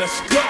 Let's 0.00 0.20
go. 0.30 0.40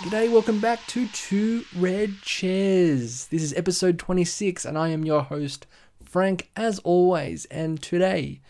G'day, 0.00 0.32
welcome 0.32 0.60
back 0.60 0.86
to 0.86 1.06
Two 1.08 1.66
Red 1.76 2.22
Chairs. 2.22 3.26
This 3.26 3.42
is 3.42 3.52
episode 3.52 3.98
26, 3.98 4.64
and 4.64 4.78
I 4.78 4.88
am 4.88 5.04
your 5.04 5.24
host, 5.24 5.66
Frank, 6.02 6.48
as 6.56 6.78
always. 6.78 7.44
And 7.50 7.82
today, 7.82 8.40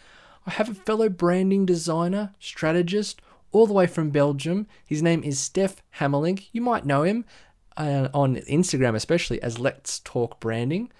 I 0.46 0.52
have 0.52 0.68
a 0.68 0.75
fellow 0.75 1.09
branding 1.09 1.66
designer, 1.66 2.32
strategist, 2.39 3.21
all 3.50 3.66
the 3.66 3.73
way 3.73 3.89
from 3.89 4.11
Belgium. 4.11 4.68
His 4.86 5.02
name 5.02 5.25
is 5.25 5.41
Steph 5.41 5.82
Hamerlinck. 5.98 6.50
You 6.52 6.61
might 6.61 6.86
know 6.86 7.02
him 7.02 7.25
uh, 7.77 8.08
on 8.14 8.36
Instagram, 8.36 8.94
especially 8.94 9.43
as 9.43 9.58
Let's 9.58 10.00
Talk 10.00 10.40
Branding, 10.40 10.90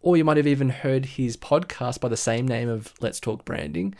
or 0.00 0.16
you 0.16 0.24
might 0.24 0.36
have 0.36 0.46
even 0.46 0.68
heard 0.68 1.06
his 1.06 1.36
podcast 1.36 2.00
by 2.00 2.08
the 2.08 2.16
same 2.16 2.46
name 2.46 2.68
of 2.68 2.92
Let's 3.00 3.20
Talk 3.20 3.44
Branding. 3.44 3.94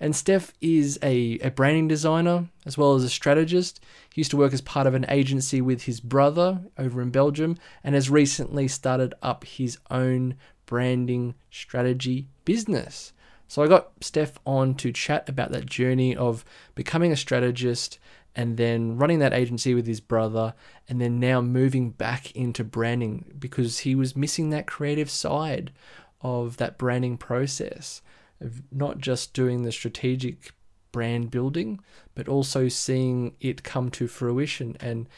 And 0.00 0.16
Steph 0.16 0.54
is 0.62 0.98
a, 1.02 1.38
a 1.40 1.50
branding 1.50 1.86
designer 1.86 2.46
as 2.64 2.78
well 2.78 2.94
as 2.94 3.04
a 3.04 3.10
strategist. 3.10 3.80
He 4.14 4.22
used 4.22 4.30
to 4.30 4.38
work 4.38 4.54
as 4.54 4.62
part 4.62 4.86
of 4.86 4.94
an 4.94 5.04
agency 5.10 5.60
with 5.60 5.82
his 5.82 6.00
brother 6.00 6.62
over 6.78 7.02
in 7.02 7.10
Belgium 7.10 7.58
and 7.84 7.94
has 7.94 8.08
recently 8.08 8.66
started 8.66 9.12
up 9.22 9.44
his 9.44 9.76
own 9.90 10.36
branding 10.64 11.34
strategy 11.50 12.28
business. 12.46 13.12
So 13.50 13.64
I 13.64 13.66
got 13.66 13.90
Steph 14.00 14.38
on 14.46 14.76
to 14.76 14.92
chat 14.92 15.28
about 15.28 15.50
that 15.50 15.66
journey 15.66 16.14
of 16.14 16.44
becoming 16.76 17.10
a 17.10 17.16
strategist 17.16 17.98
and 18.36 18.56
then 18.56 18.96
running 18.96 19.18
that 19.18 19.32
agency 19.32 19.74
with 19.74 19.88
his 19.88 19.98
brother 19.98 20.54
and 20.88 21.00
then 21.00 21.18
now 21.18 21.40
moving 21.40 21.90
back 21.90 22.30
into 22.36 22.62
branding 22.62 23.24
because 23.36 23.80
he 23.80 23.96
was 23.96 24.14
missing 24.14 24.50
that 24.50 24.68
creative 24.68 25.10
side 25.10 25.72
of 26.20 26.58
that 26.58 26.78
branding 26.78 27.18
process 27.18 28.02
of 28.40 28.62
not 28.70 28.98
just 28.98 29.34
doing 29.34 29.62
the 29.62 29.72
strategic 29.72 30.52
brand 30.92 31.32
building 31.32 31.80
but 32.14 32.28
also 32.28 32.68
seeing 32.68 33.34
it 33.40 33.64
come 33.64 33.90
to 33.90 34.06
fruition 34.06 34.76
and 34.78 35.08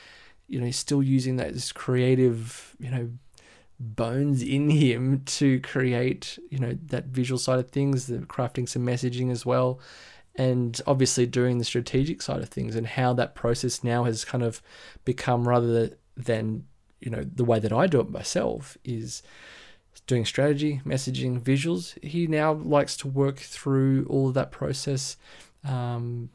you 0.49 0.59
know 0.59 0.71
still 0.71 1.03
using 1.03 1.37
that 1.37 1.53
this 1.53 1.71
creative 1.71 2.75
you 2.79 2.91
know 2.91 3.11
bones 3.83 4.43
in 4.43 4.71
him 4.71 5.23
to 5.25 5.59
create 5.61 6.39
you 6.51 6.59
know 6.59 6.79
that 6.87 7.07
visual 7.07 7.39
side 7.39 7.59
of 7.59 7.69
things 7.71 8.07
the 8.07 8.19
crafting 8.19 8.69
some 8.69 8.87
messaging 8.87 9.31
as 9.31 9.45
well 9.45 9.81
and 10.37 10.81
obviously 10.87 11.27
doing 11.27 11.59
the 11.59 11.65
strategic 11.65 12.23
side 12.23 12.41
of 12.41 12.49
things 12.49 12.77
and 12.77 12.87
how 12.87 13.13
that 13.13 13.35
process 13.35 13.83
now 13.83 14.05
has 14.05 14.25
kind 14.25 14.45
of 14.45 14.63
become 15.05 15.49
rather 15.49 15.91
than 16.17 16.65
you 17.01 17.11
know 17.11 17.25
the 17.25 17.45
way 17.45 17.59
that 17.59 17.73
I 17.73 17.89
do 17.89 17.99
it 17.99 18.09
myself 18.09 18.79
is 18.85 19.23
doing 20.07 20.25
strategy 20.25 20.81
messaging 20.87 21.43
visuals. 21.43 22.03
He 22.05 22.29
now 22.29 22.53
likes 22.53 22.97
to 22.99 23.09
work 23.09 23.39
through 23.39 24.07
all 24.09 24.29
of 24.29 24.35
that 24.35 24.53
process 24.53 25.17
um, 25.65 26.31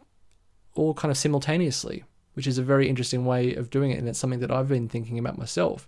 all 0.75 0.94
kind 0.94 1.12
of 1.12 1.18
simultaneously 1.18 2.03
which 2.34 2.45
is 2.45 2.58
a 2.58 2.64
very 2.64 2.90
interesting 2.90 3.25
way 3.25 3.56
of 3.56 3.70
doing 3.70 3.92
it 3.92 4.00
and 4.00 4.09
it's 4.09 4.20
something 4.20 4.42
that 4.42 4.52
I've 4.52 4.68
been 4.68 4.90
thinking 4.90 5.18
about 5.18 5.38
myself 5.38 5.88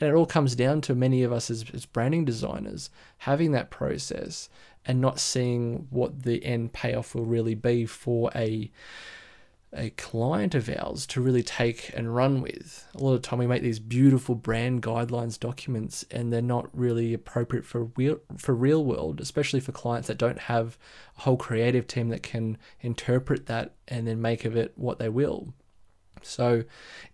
and 0.00 0.08
it 0.08 0.14
all 0.14 0.26
comes 0.26 0.54
down 0.54 0.80
to 0.82 0.94
many 0.94 1.22
of 1.22 1.32
us 1.32 1.50
as, 1.50 1.64
as 1.72 1.86
branding 1.86 2.24
designers 2.24 2.90
having 3.18 3.52
that 3.52 3.70
process 3.70 4.48
and 4.86 5.00
not 5.00 5.18
seeing 5.18 5.86
what 5.90 6.22
the 6.22 6.44
end 6.44 6.72
payoff 6.72 7.14
will 7.14 7.24
really 7.24 7.54
be 7.54 7.84
for 7.84 8.30
a 8.34 8.70
a 9.72 9.90
client 9.90 10.54
of 10.54 10.68
ours 10.68 11.06
to 11.06 11.20
really 11.20 11.42
take 11.42 11.90
and 11.94 12.14
run 12.14 12.40
with. 12.40 12.86
A 12.94 13.02
lot 13.02 13.12
of 13.12 13.22
time 13.22 13.38
we 13.38 13.46
make 13.46 13.62
these 13.62 13.78
beautiful 13.78 14.34
brand 14.34 14.82
guidelines 14.82 15.38
documents 15.38 16.06
and 16.10 16.32
they're 16.32 16.40
not 16.40 16.70
really 16.72 17.12
appropriate 17.12 17.66
for 17.66 17.84
real 17.96 18.18
for 18.36 18.54
real 18.54 18.84
world, 18.84 19.20
especially 19.20 19.60
for 19.60 19.72
clients 19.72 20.08
that 20.08 20.18
don't 20.18 20.38
have 20.38 20.78
a 21.18 21.22
whole 21.22 21.36
creative 21.36 21.86
team 21.86 22.08
that 22.08 22.22
can 22.22 22.56
interpret 22.80 23.46
that 23.46 23.74
and 23.86 24.06
then 24.06 24.22
make 24.22 24.44
of 24.44 24.56
it 24.56 24.72
what 24.76 24.98
they 24.98 25.08
will. 25.08 25.52
So 26.22 26.64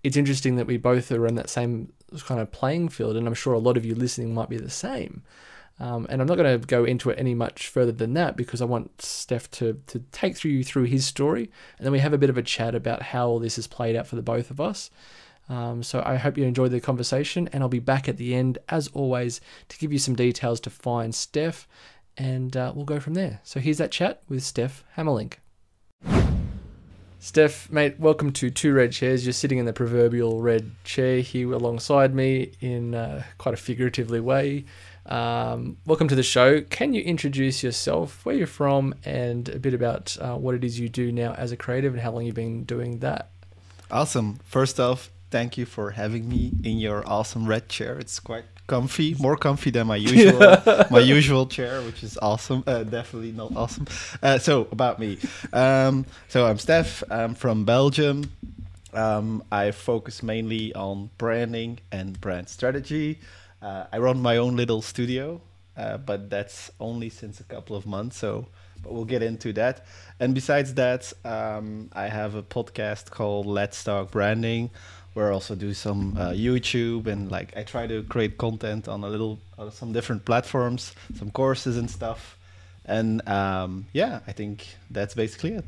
it's 0.03 0.17
interesting 0.17 0.57
that 0.57 0.67
we 0.67 0.77
both 0.77 1.11
are 1.11 1.27
in 1.27 1.35
that 1.35 1.51
same 1.51 1.93
kind 2.25 2.41
of 2.41 2.51
playing 2.51 2.89
field, 2.89 3.17
and 3.17 3.27
I'm 3.27 3.35
sure 3.35 3.53
a 3.53 3.59
lot 3.59 3.77
of 3.77 3.85
you 3.85 3.95
listening 3.95 4.35
might 4.35 4.49
be 4.49 4.57
the 4.57 4.71
same. 4.71 5.23
Um, 5.81 6.07
and 6.09 6.21
I'm 6.21 6.29
not 6.29 6.37
going 6.37 6.61
to 6.61 6.67
go 6.67 6.85
into 6.85 7.11
it 7.11 7.19
any 7.19 7.35
much 7.35 7.67
further 7.67 7.91
than 7.91 8.15
that 8.15 8.37
because 8.37 8.63
I 8.63 8.65
want 8.65 9.03
Steph 9.03 9.51
to, 9.53 9.81
to 9.89 9.99
take 10.13 10.37
through 10.37 10.53
you 10.53 10.63
through 10.63 10.85
his 10.85 11.05
story, 11.07 11.51
and 11.79 11.85
then 11.85 11.93
we 11.93 11.99
have 11.99 12.13
a 12.13 12.19
bit 12.19 12.31
of 12.31 12.39
a 12.39 12.43
chat 12.43 12.75
about 12.75 13.03
how 13.03 13.29
all 13.29 13.39
this 13.41 13.57
has 13.57 13.67
played 13.67 13.97
out 13.97 14.07
for 14.07 14.17
the 14.17 14.23
both 14.23 14.51
of 14.51 14.61
us. 14.61 14.91
Um, 15.49 15.83
so 15.83 16.03
I 16.07 16.17
hope 16.17 16.39
you 16.39 16.45
enjoyed 16.45 16.71
the 16.71 16.81
conversation, 16.81 17.49
and 17.53 17.63
I'll 17.63 17.69
be 17.69 17.81
back 17.81 18.09
at 18.09 18.17
the 18.17 18.35
end, 18.35 18.59
as 18.69 18.89
always, 18.89 19.41
to 19.69 19.79
give 19.79 19.93
you 19.93 19.99
some 19.99 20.15
details 20.15 20.61
to 20.61 20.71
find 20.71 21.15
Steph, 21.15 21.67
and 22.17 22.57
uh, 22.57 22.73
we'll 22.75 22.85
go 22.85 23.01
from 23.01 23.15
there. 23.15 23.41
So 23.43 23.61
here's 23.61 23.79
that 23.79 23.91
chat 23.91 24.23
with 24.29 24.43
Steph 24.43 24.85
Hamerlinck. 24.97 25.35
Steph, 27.25 27.71
mate, 27.71 27.99
welcome 27.99 28.33
to 28.33 28.51
Two 28.51 28.75
Red 28.75 28.93
Chairs. 28.93 29.25
You're 29.25 29.33
sitting 29.33 29.57
in 29.57 29.65
the 29.65 29.73
proverbial 29.73 30.43
red 30.43 30.73
chair 30.85 31.21
here 31.21 31.55
alongside 31.55 32.15
me 32.15 32.53
in 32.61 32.95
uh, 32.95 33.23
quite 33.39 33.55
a 33.55 33.57
figuratively 33.57 34.21
way. 34.21 34.67
Um, 35.07 35.79
welcome 35.87 36.07
to 36.09 36.15
the 36.15 36.23
show. 36.23 36.61
Can 36.61 36.93
you 36.93 37.01
introduce 37.01 37.63
yourself, 37.63 38.27
where 38.27 38.35
you're 38.35 38.47
from, 38.47 38.95
and 39.07 39.49
a 39.49 39.59
bit 39.59 39.73
about 39.73 40.15
uh, 40.21 40.37
what 40.37 40.55
it 40.55 40.65
is 40.65 40.79
you 40.79 40.91
do 40.91 41.11
now 41.11 41.33
as 41.33 41.51
a 41.51 41.57
creative 41.57 41.95
and 41.95 42.03
how 42.03 42.11
long 42.11 42.27
you've 42.27 42.35
been 42.35 42.65
doing 42.65 42.99
that? 42.99 43.31
Awesome. 43.91 44.39
First 44.45 44.79
off, 44.79 45.11
thank 45.31 45.59
you 45.59 45.67
for 45.67 45.91
having 45.93 46.29
me 46.29 46.53
in 46.63 46.79
your 46.79 47.07
awesome 47.07 47.47
red 47.47 47.69
chair. 47.69 47.99
It's 47.99 48.21
quite 48.21 48.45
comfy, 48.67 49.15
more 49.19 49.37
comfy 49.37 49.71
than 49.71 49.87
my 49.87 49.97
usual 49.97 50.39
my 50.91 51.01
usual 51.01 51.47
chair, 51.47 51.83
which 51.83 52.03
is 52.03 52.19
awesome. 52.21 52.65
Uh, 52.67 52.83
definitely 52.85 53.33
not 53.33 53.55
awesome. 53.57 53.87
Uh, 54.23 54.39
so 54.39 54.69
about 54.73 54.99
me. 54.99 55.19
Um, 55.53 56.07
so 56.29 56.47
I'm 56.47 56.59
Steph. 56.59 57.03
I'm 57.11 57.35
from 57.35 57.65
Belgium. 57.65 58.31
Um, 58.93 59.43
I 59.51 59.73
focus 59.73 60.23
mainly 60.23 60.73
on 60.75 61.11
branding 61.19 61.81
and 61.91 62.21
brand 62.21 62.49
strategy. 62.49 63.19
Uh, 63.61 63.87
I 63.93 63.99
run 63.99 64.21
my 64.21 64.37
own 64.37 64.57
little 64.57 64.83
studio, 64.83 65.41
uh, 65.77 65.97
but 65.97 66.31
that's 66.31 66.71
only 66.79 67.11
since 67.11 67.41
a 67.41 67.45
couple 67.45 67.75
of 67.77 67.87
months. 67.87 68.19
So, 68.19 68.47
but 68.83 68.93
we'll 68.93 69.05
get 69.05 69.23
into 69.23 69.53
that. 69.55 69.85
And 70.21 70.35
besides 70.35 70.75
that, 70.75 71.13
um, 71.25 71.91
I 71.93 72.09
have 72.09 72.35
a 72.35 72.43
podcast 72.43 73.11
called 73.11 73.47
Let's 73.47 73.83
Talk 73.83 74.13
Branding, 74.13 74.71
where 75.15 75.31
I 75.31 75.35
also 75.35 75.55
do 75.55 75.73
some 75.73 76.17
uh, 76.19 76.31
YouTube 76.31 77.07
and 77.07 77.31
like 77.31 77.57
I 77.57 77.63
try 77.63 77.87
to 77.87 78.03
create 78.03 78.37
content 78.37 78.89
on 78.89 79.03
a 79.05 79.09
little 79.09 79.39
uh, 79.59 79.71
some 79.71 79.93
different 79.93 80.25
platforms, 80.25 80.93
some 81.17 81.31
courses 81.31 81.77
and 81.77 81.91
stuff. 81.91 82.37
And 82.85 83.27
um, 83.29 83.87
yeah, 83.93 84.21
I 84.27 84.33
think 84.33 84.67
that's 84.91 85.15
basically 85.15 85.53
it. 85.53 85.65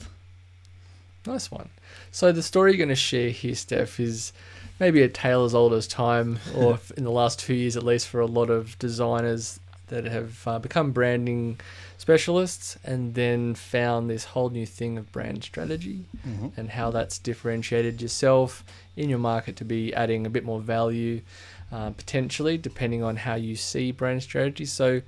Nice 1.26 1.50
one. 1.50 1.70
So 2.10 2.30
the 2.30 2.42
story 2.42 2.72
you're 2.72 2.78
going 2.78 2.88
to 2.88 2.94
share 2.94 3.30
here, 3.30 3.54
Steph, 3.54 3.98
is 3.98 4.32
maybe 4.78 5.02
a 5.02 5.08
tale 5.08 5.44
as 5.44 5.54
old 5.54 5.72
as 5.72 5.86
time, 5.86 6.38
or 6.54 6.78
in 6.96 7.04
the 7.04 7.10
last 7.10 7.40
two 7.40 7.54
years 7.54 7.76
at 7.76 7.82
least, 7.82 8.08
for 8.08 8.20
a 8.20 8.26
lot 8.26 8.50
of 8.50 8.78
designers 8.78 9.58
that 9.88 10.04
have 10.04 10.46
uh, 10.46 10.58
become 10.58 10.90
branding 10.92 11.58
specialists 11.98 12.76
and 12.84 13.14
then 13.14 13.54
found 13.54 14.08
this 14.10 14.24
whole 14.26 14.50
new 14.50 14.66
thing 14.66 14.96
of 14.98 15.10
brand 15.12 15.42
strategy 15.44 16.04
Mm-hmm. 16.26 16.48
and 16.60 16.70
how 16.70 16.90
that's 16.90 17.18
differentiated 17.18 18.02
yourself 18.02 18.64
in 18.96 19.08
your 19.08 19.18
market 19.18 19.56
to 19.56 19.64
be 19.64 19.94
adding 19.94 20.26
a 20.26 20.30
bit 20.30 20.44
more 20.44 20.60
value 20.60 21.20
uh, 21.72 21.90
potentially 21.90 22.58
depending 22.58 23.02
on 23.02 23.16
how 23.16 23.34
you 23.34 23.54
see 23.56 23.92
brand 23.92 24.22
strategy 24.22 24.64
so 24.64 25.02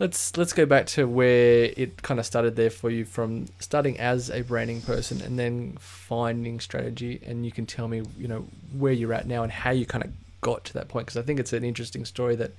let's 0.00 0.36
let's 0.36 0.52
go 0.52 0.66
back 0.66 0.86
to 0.86 1.06
where 1.06 1.70
it 1.76 2.02
kind 2.02 2.18
of 2.18 2.26
started 2.26 2.56
there 2.56 2.70
for 2.70 2.90
you 2.90 3.04
from 3.04 3.46
starting 3.60 3.98
as 4.00 4.30
a 4.30 4.42
branding 4.42 4.80
person 4.80 5.20
and 5.20 5.38
then 5.38 5.76
finding 5.78 6.58
strategy 6.60 7.20
and 7.26 7.44
you 7.46 7.52
can 7.52 7.66
tell 7.66 7.86
me 7.88 8.02
you 8.18 8.26
know 8.28 8.44
where 8.76 8.92
you're 8.92 9.12
at 9.12 9.26
now 9.26 9.42
and 9.44 9.52
how 9.52 9.70
you 9.70 9.86
kind 9.86 10.04
of 10.04 10.10
got 10.40 10.64
to 10.64 10.72
that 10.72 10.88
point 10.88 11.06
because 11.06 11.16
i 11.16 11.22
think 11.22 11.38
it's 11.40 11.52
an 11.52 11.64
interesting 11.64 12.04
story 12.04 12.34
that 12.36 12.50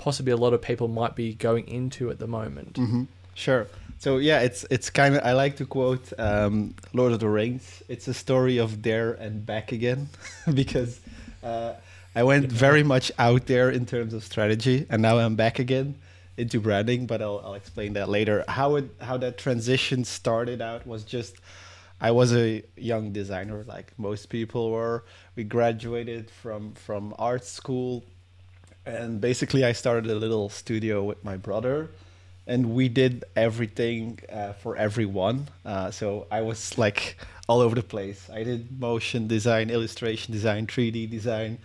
possibly 0.00 0.32
a 0.32 0.36
lot 0.36 0.54
of 0.54 0.62
people 0.62 0.88
might 0.88 1.14
be 1.14 1.34
going 1.34 1.68
into 1.68 2.10
at 2.10 2.18
the 2.18 2.26
moment 2.26 2.74
Mm-hmm. 2.74 3.04
Sure. 3.34 3.66
So 3.98 4.16
yeah, 4.16 4.40
it's 4.40 4.64
it's 4.70 4.88
kind 4.90 5.14
of 5.16 5.24
I 5.24 5.32
like 5.32 5.56
to 5.56 5.66
quote 5.66 6.12
um, 6.18 6.74
Lord 6.92 7.12
of 7.12 7.20
the 7.20 7.28
Rings. 7.28 7.82
It's 7.88 8.08
a 8.08 8.14
story 8.14 8.58
of 8.58 8.82
there 8.82 9.12
and 9.12 9.44
back 9.44 9.72
again, 9.72 10.08
because 10.54 11.00
uh, 11.42 11.74
I 12.14 12.22
went 12.22 12.50
very 12.50 12.82
much 12.82 13.12
out 13.18 13.46
there 13.46 13.70
in 13.70 13.86
terms 13.86 14.12
of 14.14 14.24
strategy, 14.24 14.86
and 14.90 15.02
now 15.02 15.18
I'm 15.18 15.36
back 15.36 15.58
again 15.58 15.96
into 16.36 16.60
branding. 16.60 17.06
But 17.06 17.20
I'll, 17.22 17.40
I'll 17.44 17.54
explain 17.54 17.92
that 17.94 18.08
later. 18.08 18.44
How 18.48 18.76
it 18.76 18.86
how 19.00 19.16
that 19.18 19.38
transition 19.38 20.04
started 20.04 20.60
out 20.62 20.86
was 20.86 21.04
just 21.04 21.36
I 22.00 22.10
was 22.10 22.34
a 22.34 22.62
young 22.76 23.12
designer, 23.12 23.64
like 23.64 23.92
most 23.98 24.30
people 24.30 24.70
were. 24.70 25.04
We 25.36 25.44
graduated 25.44 26.30
from 26.30 26.72
from 26.74 27.14
art 27.18 27.44
school, 27.44 28.04
and 28.90 29.20
basically 29.20 29.64
I 29.64 29.72
started 29.72 30.10
a 30.10 30.14
little 30.14 30.48
studio 30.48 31.02
with 31.02 31.24
my 31.24 31.36
brother 31.36 31.90
and 32.46 32.74
we 32.74 32.88
did 32.88 33.24
everything 33.36 34.18
uh, 34.30 34.52
for 34.54 34.76
everyone. 34.76 35.48
Uh, 35.64 35.90
so 35.90 36.26
I 36.30 36.40
was 36.40 36.76
like 36.76 37.16
all 37.48 37.60
over 37.60 37.74
the 37.74 37.82
place. 37.82 38.28
I 38.32 38.42
did 38.42 38.80
motion 38.80 39.28
design, 39.28 39.70
illustration 39.70 40.32
design, 40.32 40.66
3D 40.66 41.08
design, 41.10 41.58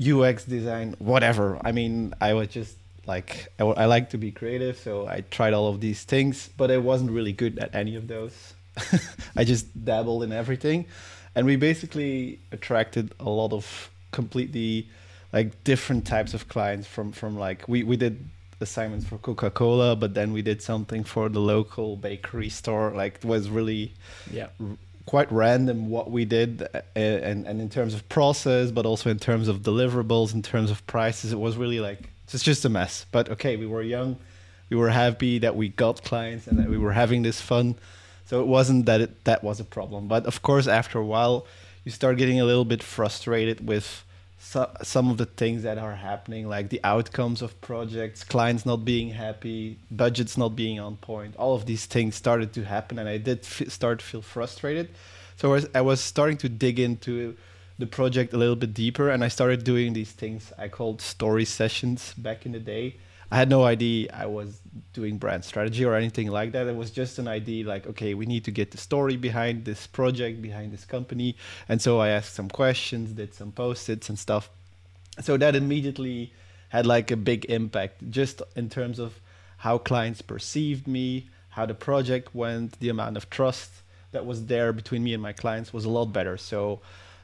UX 0.00 0.44
design, 0.44 0.94
whatever. 0.98 1.58
I 1.64 1.72
mean, 1.72 2.14
I 2.20 2.34
was 2.34 2.48
just 2.48 2.76
like 3.06 3.52
I, 3.58 3.64
I 3.64 3.86
like 3.86 4.10
to 4.10 4.18
be 4.18 4.30
creative, 4.30 4.78
so 4.78 5.08
I 5.08 5.22
tried 5.30 5.54
all 5.54 5.68
of 5.68 5.80
these 5.80 6.04
things, 6.04 6.50
but 6.56 6.70
I 6.70 6.78
wasn't 6.78 7.10
really 7.10 7.32
good 7.32 7.58
at 7.58 7.74
any 7.74 7.96
of 7.96 8.06
those. 8.06 8.54
I 9.36 9.44
just 9.44 9.66
dabbled 9.84 10.22
in 10.22 10.32
everything, 10.32 10.86
and 11.34 11.46
we 11.46 11.56
basically 11.56 12.38
attracted 12.52 13.12
a 13.18 13.28
lot 13.28 13.52
of 13.52 13.90
completely 14.12 14.88
like 15.32 15.62
different 15.64 16.06
types 16.06 16.34
of 16.34 16.48
clients 16.48 16.86
from 16.86 17.12
from 17.12 17.38
like 17.38 17.66
we 17.68 17.82
we 17.84 17.96
did 17.96 18.28
assignments 18.62 19.06
for 19.06 19.16
Coca-Cola, 19.18 19.96
but 19.96 20.12
then 20.12 20.32
we 20.34 20.42
did 20.42 20.60
something 20.60 21.02
for 21.02 21.30
the 21.30 21.40
local 21.40 21.96
bakery 21.96 22.50
store. 22.50 22.90
Like 22.90 23.14
it 23.16 23.24
was 23.24 23.48
really 23.48 23.94
Yeah. 24.30 24.48
r- 24.60 24.76
quite 25.06 25.32
random 25.32 25.88
what 25.88 26.10
we 26.10 26.24
did, 26.24 26.62
uh, 26.74 26.80
and 26.94 27.46
and 27.46 27.60
in 27.60 27.68
terms 27.70 27.94
of 27.94 28.06
process, 28.08 28.70
but 28.70 28.84
also 28.86 29.08
in 29.10 29.18
terms 29.18 29.48
of 29.48 29.62
deliverables, 29.62 30.34
in 30.34 30.42
terms 30.42 30.70
of 30.70 30.86
prices, 30.86 31.32
it 31.32 31.38
was 31.38 31.56
really 31.56 31.80
like 31.80 32.10
it's 32.32 32.44
just 32.44 32.64
a 32.64 32.68
mess. 32.68 33.06
But 33.10 33.28
okay, 33.30 33.56
we 33.56 33.66
were 33.66 33.82
young, 33.82 34.16
we 34.68 34.76
were 34.76 34.90
happy 34.90 35.38
that 35.40 35.56
we 35.56 35.68
got 35.68 36.04
clients 36.04 36.46
and 36.46 36.58
that 36.58 36.68
we 36.68 36.76
were 36.78 36.92
having 36.92 37.22
this 37.22 37.40
fun. 37.40 37.74
So 38.26 38.40
it 38.40 38.46
wasn't 38.46 38.86
that 38.86 39.00
it, 39.00 39.24
that 39.24 39.42
was 39.42 39.58
a 39.58 39.64
problem. 39.64 40.06
But 40.06 40.26
of 40.26 40.42
course, 40.42 40.68
after 40.68 40.98
a 41.00 41.04
while, 41.04 41.46
you 41.84 41.90
start 41.90 42.16
getting 42.18 42.38
a 42.40 42.44
little 42.44 42.64
bit 42.64 42.80
frustrated 42.82 43.66
with 43.66 44.04
so, 44.42 44.70
some 44.82 45.10
of 45.10 45.18
the 45.18 45.26
things 45.26 45.64
that 45.64 45.76
are 45.76 45.94
happening, 45.94 46.48
like 46.48 46.70
the 46.70 46.80
outcomes 46.82 47.42
of 47.42 47.60
projects, 47.60 48.24
clients 48.24 48.64
not 48.64 48.86
being 48.86 49.10
happy, 49.10 49.78
budgets 49.90 50.38
not 50.38 50.56
being 50.56 50.80
on 50.80 50.96
point. 50.96 51.36
All 51.36 51.54
of 51.54 51.66
these 51.66 51.84
things 51.84 52.14
started 52.14 52.54
to 52.54 52.64
happen, 52.64 52.98
and 52.98 53.06
I 53.06 53.18
did 53.18 53.44
start 53.44 53.98
to 53.98 54.04
feel 54.04 54.22
frustrated. 54.22 54.88
So 55.36 55.50
I 55.50 55.52
was, 55.52 55.68
I 55.74 55.80
was 55.82 56.00
starting 56.00 56.38
to 56.38 56.48
dig 56.48 56.80
into 56.80 57.36
the 57.78 57.86
project 57.86 58.32
a 58.32 58.38
little 58.38 58.56
bit 58.56 58.72
deeper, 58.72 59.10
and 59.10 59.22
I 59.22 59.28
started 59.28 59.62
doing 59.62 59.92
these 59.92 60.12
things 60.12 60.54
I 60.56 60.68
called 60.68 61.02
story 61.02 61.44
sessions 61.44 62.14
back 62.14 62.46
in 62.46 62.52
the 62.52 62.60
day. 62.60 62.96
I 63.30 63.36
had 63.36 63.48
no 63.48 63.64
idea 63.64 64.10
I 64.12 64.26
was 64.26 64.60
doing 64.92 65.18
brand 65.18 65.44
strategy 65.44 65.84
or 65.84 65.94
anything 65.94 66.28
like 66.28 66.52
that. 66.52 66.66
It 66.66 66.74
was 66.74 66.90
just 66.90 67.18
an 67.18 67.28
idea 67.28 67.66
like, 67.66 67.86
okay, 67.86 68.14
we 68.14 68.26
need 68.26 68.44
to 68.44 68.50
get 68.50 68.72
the 68.72 68.78
story 68.78 69.16
behind 69.16 69.64
this 69.64 69.86
project, 69.86 70.42
behind 70.42 70.72
this 70.72 70.84
company. 70.84 71.36
And 71.68 71.80
so 71.80 72.00
I 72.00 72.08
asked 72.08 72.34
some 72.34 72.48
questions, 72.48 73.12
did 73.12 73.34
some 73.34 73.52
post 73.52 73.88
its 73.88 74.08
and 74.08 74.18
stuff. 74.18 74.50
So 75.20 75.36
that 75.36 75.54
immediately 75.54 76.32
had 76.70 76.86
like 76.86 77.10
a 77.10 77.16
big 77.16 77.44
impact 77.46 78.10
just 78.10 78.42
in 78.56 78.68
terms 78.68 78.98
of 78.98 79.20
how 79.58 79.78
clients 79.78 80.22
perceived 80.22 80.88
me, 80.88 81.28
how 81.50 81.66
the 81.66 81.74
project 81.74 82.34
went, 82.34 82.80
the 82.80 82.88
amount 82.88 83.16
of 83.16 83.30
trust 83.30 83.70
that 84.12 84.26
was 84.26 84.46
there 84.46 84.72
between 84.72 85.04
me 85.04 85.14
and 85.14 85.22
my 85.22 85.32
clients 85.32 85.72
was 85.72 85.84
a 85.84 85.90
lot 85.90 86.06
better. 86.06 86.36
So 86.36 86.80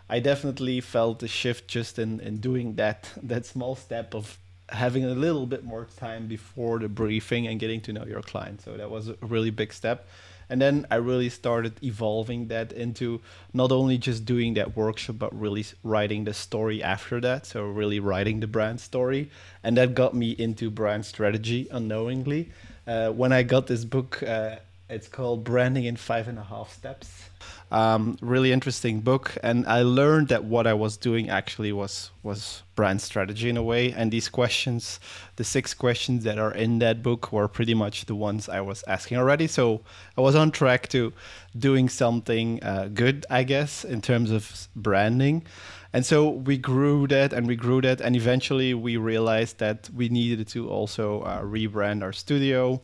I 0.08 0.20
definitely 0.20 0.80
felt 0.80 1.22
a 1.22 1.28
shift 1.28 1.66
just 1.68 1.98
in, 1.98 2.20
in 2.20 2.36
doing 2.38 2.74
that 2.76 3.10
that 3.22 3.46
small 3.46 3.74
step 3.74 4.14
of 4.14 4.38
having 4.70 5.04
a 5.04 5.14
little 5.14 5.46
bit 5.46 5.64
more 5.64 5.86
time 5.96 6.26
before 6.26 6.78
the 6.78 6.88
briefing 6.88 7.46
and 7.46 7.60
getting 7.60 7.80
to 7.82 7.92
know 7.92 8.04
your 8.04 8.22
client. 8.22 8.62
So 8.62 8.76
that 8.76 8.90
was 8.90 9.08
a 9.08 9.16
really 9.20 9.50
big 9.50 9.72
step. 9.72 10.06
And 10.48 10.60
then 10.60 10.86
I 10.90 10.96
really 10.96 11.28
started 11.28 11.82
evolving 11.82 12.48
that 12.48 12.72
into 12.72 13.20
not 13.52 13.72
only 13.72 13.98
just 13.98 14.24
doing 14.24 14.54
that 14.54 14.76
workshop, 14.76 15.16
but 15.18 15.38
really 15.38 15.64
writing 15.82 16.24
the 16.24 16.34
story 16.34 16.82
after 16.82 17.20
that. 17.20 17.46
So, 17.46 17.64
really 17.64 17.98
writing 17.98 18.40
the 18.40 18.46
brand 18.46 18.80
story. 18.80 19.30
And 19.64 19.76
that 19.76 19.94
got 19.94 20.14
me 20.14 20.30
into 20.30 20.70
brand 20.70 21.04
strategy 21.04 21.66
unknowingly. 21.70 22.50
Uh, 22.86 23.10
when 23.10 23.32
I 23.32 23.42
got 23.42 23.66
this 23.66 23.84
book, 23.84 24.22
uh, 24.22 24.56
it's 24.88 25.08
called 25.08 25.42
Branding 25.42 25.84
in 25.84 25.96
Five 25.96 26.28
and 26.28 26.38
a 26.38 26.44
Half 26.44 26.72
Steps. 26.72 27.30
Um, 27.72 28.16
really 28.20 28.52
interesting 28.52 29.00
book, 29.00 29.36
and 29.42 29.66
I 29.66 29.82
learned 29.82 30.28
that 30.28 30.44
what 30.44 30.68
I 30.68 30.74
was 30.74 30.96
doing 30.96 31.28
actually 31.28 31.72
was 31.72 32.10
was 32.22 32.62
brand 32.76 33.02
strategy 33.02 33.48
in 33.48 33.56
a 33.56 33.62
way. 33.62 33.92
And 33.92 34.12
these 34.12 34.28
questions, 34.28 35.00
the 35.34 35.42
six 35.42 35.74
questions 35.74 36.22
that 36.24 36.38
are 36.38 36.52
in 36.52 36.78
that 36.78 37.02
book, 37.02 37.32
were 37.32 37.48
pretty 37.48 37.74
much 37.74 38.04
the 38.04 38.14
ones 38.14 38.48
I 38.48 38.60
was 38.60 38.84
asking 38.86 39.18
already. 39.18 39.48
So 39.48 39.80
I 40.16 40.20
was 40.20 40.36
on 40.36 40.52
track 40.52 40.88
to 40.88 41.12
doing 41.58 41.88
something 41.88 42.62
uh, 42.62 42.88
good, 42.94 43.26
I 43.28 43.42
guess, 43.42 43.84
in 43.84 44.00
terms 44.00 44.30
of 44.30 44.68
branding. 44.76 45.44
And 45.92 46.06
so 46.06 46.28
we 46.28 46.58
grew 46.58 47.08
that 47.08 47.32
and 47.32 47.48
we 47.48 47.56
grew 47.56 47.80
that, 47.80 48.00
and 48.00 48.14
eventually 48.14 48.74
we 48.74 48.96
realized 48.96 49.58
that 49.58 49.90
we 49.90 50.08
needed 50.08 50.46
to 50.48 50.68
also 50.68 51.22
uh, 51.22 51.42
rebrand 51.42 52.02
our 52.02 52.12
studio 52.12 52.80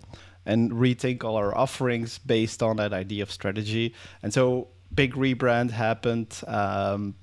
and 0.46 0.72
rethink 0.72 1.24
all 1.24 1.36
our 1.36 1.56
offerings 1.56 2.18
based 2.18 2.62
on 2.62 2.76
that 2.76 2.92
idea 2.92 3.22
of 3.22 3.30
strategy. 3.30 3.94
And 4.22 4.32
so 4.32 4.68
big 4.94 5.14
rebrand 5.14 5.70
happened. 5.70 6.40
Um, 6.46 7.14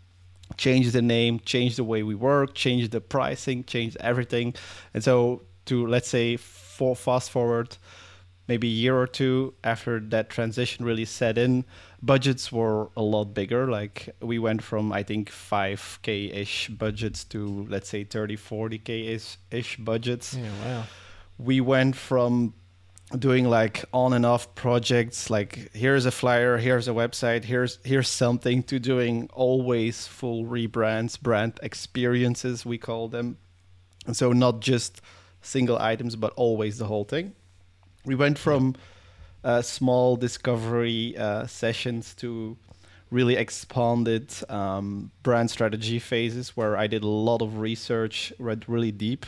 changed 0.57 0.93
the 0.93 1.01
name, 1.01 1.39
changed 1.39 1.77
the 1.77 1.83
way 1.83 2.01
we 2.01 2.15
work, 2.15 2.55
changed 2.55 2.91
the 2.91 3.01
pricing, 3.01 3.63
changed 3.65 3.97
everything. 3.99 4.55
And 4.93 5.03
so 5.03 5.43
to 5.65 5.85
let's 5.85 6.07
say 6.09 6.37
for 6.37 6.95
fast 6.95 7.29
forward 7.29 7.77
maybe 8.47 8.67
a 8.67 8.71
year 8.71 8.97
or 8.97 9.05
two 9.05 9.53
after 9.63 9.99
that 9.99 10.27
transition 10.31 10.83
really 10.83 11.05
set 11.05 11.37
in, 11.37 11.63
budgets 12.01 12.51
were 12.51 12.89
a 12.97 13.01
lot 13.01 13.25
bigger. 13.35 13.67
Like 13.69 14.09
we 14.21 14.39
went 14.39 14.63
from 14.63 14.91
I 14.91 15.03
think 15.03 15.29
5k 15.29 16.33
ish 16.35 16.69
budgets 16.69 17.23
to 17.25 17.67
let's 17.69 17.87
say 17.89 18.03
30 18.03 18.37
40k 18.37 19.19
ish 19.51 19.77
budgets 19.77 20.33
Yeah. 20.33 20.49
Wow. 20.65 20.83
we 21.37 21.61
went 21.61 21.95
from 21.95 22.55
doing 23.17 23.49
like 23.49 23.83
on 23.91 24.13
and 24.13 24.23
off 24.25 24.53
projects 24.53 25.31
like 25.31 25.71
here's 25.73 26.05
a 26.05 26.11
flyer 26.11 26.57
here's 26.57 26.87
a 26.87 26.91
website 26.91 27.43
here's 27.43 27.79
here's 27.83 28.07
something 28.07 28.61
to 28.61 28.77
doing 28.77 29.27
always 29.33 30.05
full 30.05 30.45
rebrands 30.45 31.19
brand 31.19 31.59
experiences 31.63 32.65
we 32.65 32.77
call 32.77 33.07
them. 33.07 33.37
And 34.05 34.15
so 34.15 34.31
not 34.31 34.59
just 34.59 35.01
single 35.41 35.77
items 35.79 36.15
but 36.15 36.33
always 36.35 36.77
the 36.77 36.85
whole 36.85 37.03
thing. 37.03 37.33
We 38.05 38.15
went 38.15 38.37
from 38.37 38.75
uh, 39.43 39.61
small 39.61 40.15
discovery 40.15 41.17
uh, 41.17 41.47
sessions 41.47 42.13
to 42.15 42.57
really 43.11 43.35
expanded 43.35 44.31
um, 44.49 45.11
brand 45.23 45.49
strategy 45.49 45.99
phases 45.99 46.55
where 46.55 46.77
I 46.77 46.87
did 46.87 47.03
a 47.03 47.07
lot 47.07 47.41
of 47.41 47.59
research, 47.59 48.31
read 48.37 48.65
really 48.67 48.91
deep. 48.91 49.25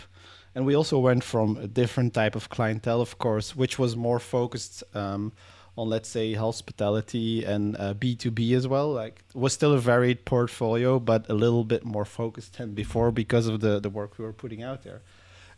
And 0.53 0.65
we 0.65 0.75
also 0.75 0.99
went 0.99 1.23
from 1.23 1.57
a 1.57 1.67
different 1.67 2.13
type 2.13 2.35
of 2.35 2.49
clientele, 2.49 3.01
of 3.01 3.17
course, 3.17 3.55
which 3.55 3.79
was 3.79 3.95
more 3.95 4.19
focused 4.19 4.83
um, 4.93 5.31
on, 5.77 5.87
let's 5.89 6.09
say, 6.09 6.33
hospitality 6.33 7.45
and 7.45 7.77
uh, 7.77 7.93
B2B 7.93 8.53
as 8.53 8.67
well. 8.67 8.91
Like, 8.91 9.23
was 9.33 9.53
still 9.53 9.73
a 9.73 9.79
varied 9.79 10.25
portfolio, 10.25 10.99
but 10.99 11.29
a 11.29 11.33
little 11.33 11.63
bit 11.63 11.85
more 11.85 12.05
focused 12.05 12.57
than 12.57 12.73
before 12.73 13.11
because 13.11 13.47
of 13.47 13.61
the, 13.61 13.79
the 13.79 13.89
work 13.89 14.17
we 14.17 14.25
were 14.25 14.33
putting 14.33 14.61
out 14.61 14.83
there. 14.83 15.01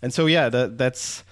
And 0.02 0.14
so, 0.14 0.28
yeah, 0.28 0.50
that, 0.50 0.78
that's 0.78 1.24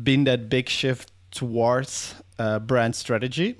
been 0.00 0.24
that 0.24 0.50
big 0.50 0.68
shift 0.68 1.10
towards 1.30 2.14
uh, 2.38 2.58
brand 2.58 2.96
strategy. 2.96 3.56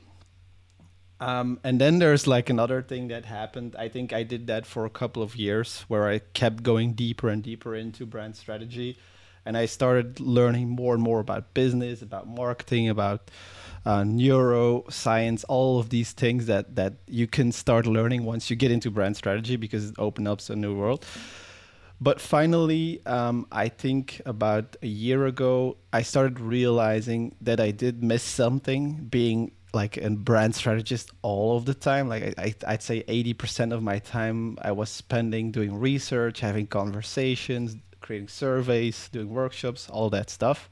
Um, 1.20 1.60
and 1.62 1.78
then 1.80 1.98
there's 1.98 2.26
like 2.26 2.48
another 2.48 2.80
thing 2.80 3.08
that 3.08 3.26
happened. 3.26 3.76
I 3.78 3.88
think 3.88 4.12
I 4.12 4.22
did 4.22 4.46
that 4.46 4.64
for 4.64 4.86
a 4.86 4.90
couple 4.90 5.22
of 5.22 5.36
years 5.36 5.84
where 5.86 6.08
I 6.08 6.18
kept 6.18 6.62
going 6.62 6.94
deeper 6.94 7.28
and 7.28 7.42
deeper 7.42 7.74
into 7.74 8.06
brand 8.06 8.36
strategy. 8.36 8.98
And 9.44 9.56
I 9.56 9.66
started 9.66 10.20
learning 10.20 10.68
more 10.68 10.94
and 10.94 11.02
more 11.02 11.20
about 11.20 11.54
business, 11.54 12.02
about 12.02 12.28
marketing, 12.28 12.88
about 12.88 13.30
uh, 13.86 14.02
neuroscience, 14.02 15.44
all 15.48 15.78
of 15.78 15.88
these 15.88 16.12
things 16.12 16.46
that, 16.46 16.76
that 16.76 16.94
you 17.06 17.26
can 17.26 17.52
start 17.52 17.86
learning 17.86 18.24
once 18.24 18.50
you 18.50 18.56
get 18.56 18.70
into 18.70 18.90
brand 18.90 19.16
strategy 19.16 19.56
because 19.56 19.90
it 19.90 19.94
opens 19.98 20.28
up 20.28 20.40
a 20.50 20.56
new 20.56 20.76
world. 20.76 21.04
But 22.02 22.20
finally, 22.20 23.04
um, 23.04 23.46
I 23.52 23.68
think 23.68 24.22
about 24.24 24.76
a 24.82 24.86
year 24.86 25.26
ago, 25.26 25.76
I 25.92 26.02
started 26.02 26.40
realizing 26.40 27.34
that 27.42 27.60
I 27.60 27.72
did 27.72 28.02
miss 28.02 28.22
something 28.22 29.06
being 29.10 29.52
like 29.74 29.98
a 29.98 30.10
brand 30.10 30.54
strategist 30.54 31.10
all 31.22 31.56
of 31.56 31.66
the 31.66 31.74
time. 31.74 32.08
Like 32.08 32.34
I, 32.38 32.54
I, 32.66 32.72
would 32.72 32.82
say 32.82 33.02
80% 33.02 33.72
of 33.72 33.82
my 33.82 33.98
time 33.98 34.56
I 34.62 34.72
was 34.72 34.88
spending 34.88 35.52
doing 35.52 35.78
research, 35.78 36.40
having 36.40 36.66
conversations, 36.66 37.76
creating 38.10 38.26
surveys, 38.26 39.08
doing 39.12 39.30
workshops, 39.30 39.88
all 39.88 40.10
that 40.10 40.28
stuff. 40.28 40.68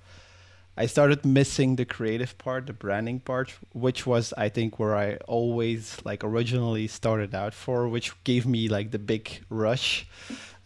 I 0.77 0.87
started 0.87 1.25
missing 1.25 1.77
the 1.77 1.85
creative 1.85 2.37
part, 2.37 2.67
the 2.67 2.73
branding 2.73 3.21
part, 3.21 3.55
which 3.73 4.09
was 4.09 4.35
I 4.37 4.49
think 4.49 4.81
where 4.81 4.97
I 4.97 5.19
always 5.29 5.99
like 6.05 6.25
originally 6.25 6.89
started 6.89 7.37
out 7.37 7.55
for, 7.55 7.89
which 7.89 8.13
gave 8.25 8.45
me 8.45 8.69
like 8.69 8.91
the 8.91 8.99
big 8.99 9.45
rush. 9.51 10.09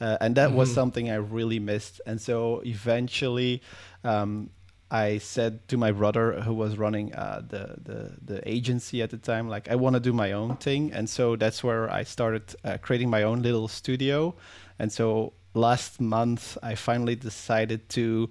Uh, 0.00 0.16
and 0.22 0.34
that 0.36 0.48
mm-hmm. 0.48 0.56
was 0.56 0.72
something 0.72 1.10
I 1.10 1.16
really 1.16 1.58
missed. 1.58 2.00
And 2.06 2.18
so 2.18 2.62
eventually, 2.64 3.60
um, 4.02 4.48
I 4.90 5.18
said 5.18 5.68
to 5.68 5.76
my 5.76 5.92
brother, 5.92 6.40
who 6.40 6.54
was 6.54 6.78
running 6.78 7.14
uh, 7.14 7.42
the, 7.46 7.76
the 7.82 7.98
the 8.30 8.48
agency 8.48 9.02
at 9.02 9.10
the 9.10 9.18
time, 9.18 9.50
like 9.50 9.70
I 9.70 9.76
want 9.76 9.94
to 9.94 10.00
do 10.00 10.14
my 10.14 10.32
own 10.32 10.56
thing. 10.56 10.90
And 10.92 11.08
so 11.08 11.36
that's 11.36 11.62
where 11.62 11.92
I 11.92 12.04
started 12.04 12.44
uh, 12.64 12.78
creating 12.80 13.10
my 13.10 13.24
own 13.24 13.42
little 13.42 13.68
studio. 13.68 14.34
And 14.78 14.90
so 14.90 15.34
last 15.54 16.00
month, 16.00 16.56
I 16.62 16.74
finally 16.74 17.14
decided 17.14 17.88
to 17.90 18.30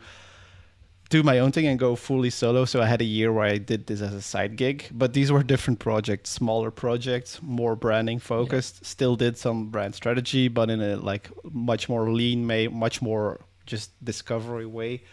do 1.09 1.23
my 1.23 1.39
own 1.39 1.51
thing 1.51 1.67
and 1.67 1.77
go 1.77 1.95
fully 1.95 2.29
solo. 2.29 2.65
So 2.65 2.81
I 2.81 2.85
had 2.85 3.01
a 3.01 3.05
year 3.05 3.33
where 3.33 3.45
I 3.45 3.57
did 3.57 3.87
this 3.87 4.01
as 4.01 4.13
a 4.13 4.21
side 4.21 4.55
gig, 4.55 4.85
but 4.91 5.13
these 5.13 5.31
were 5.31 5.43
different 5.43 5.79
projects, 5.79 6.29
smaller 6.29 6.71
projects, 6.71 7.41
more 7.41 7.75
branding 7.75 8.17
focused. 8.17 8.77
Yeah. 8.81 8.87
Still 8.87 9.15
did 9.17 9.37
some 9.37 9.69
brand 9.69 9.93
strategy, 9.93 10.47
but 10.47 10.69
in 10.69 10.81
a 10.81 10.95
like 10.95 11.29
much 11.43 11.89
more 11.89 12.09
lean, 12.09 12.47
may 12.47 12.69
much 12.69 13.01
more 13.01 13.41
just 13.65 13.91
discovery 14.03 14.65
way. 14.65 15.03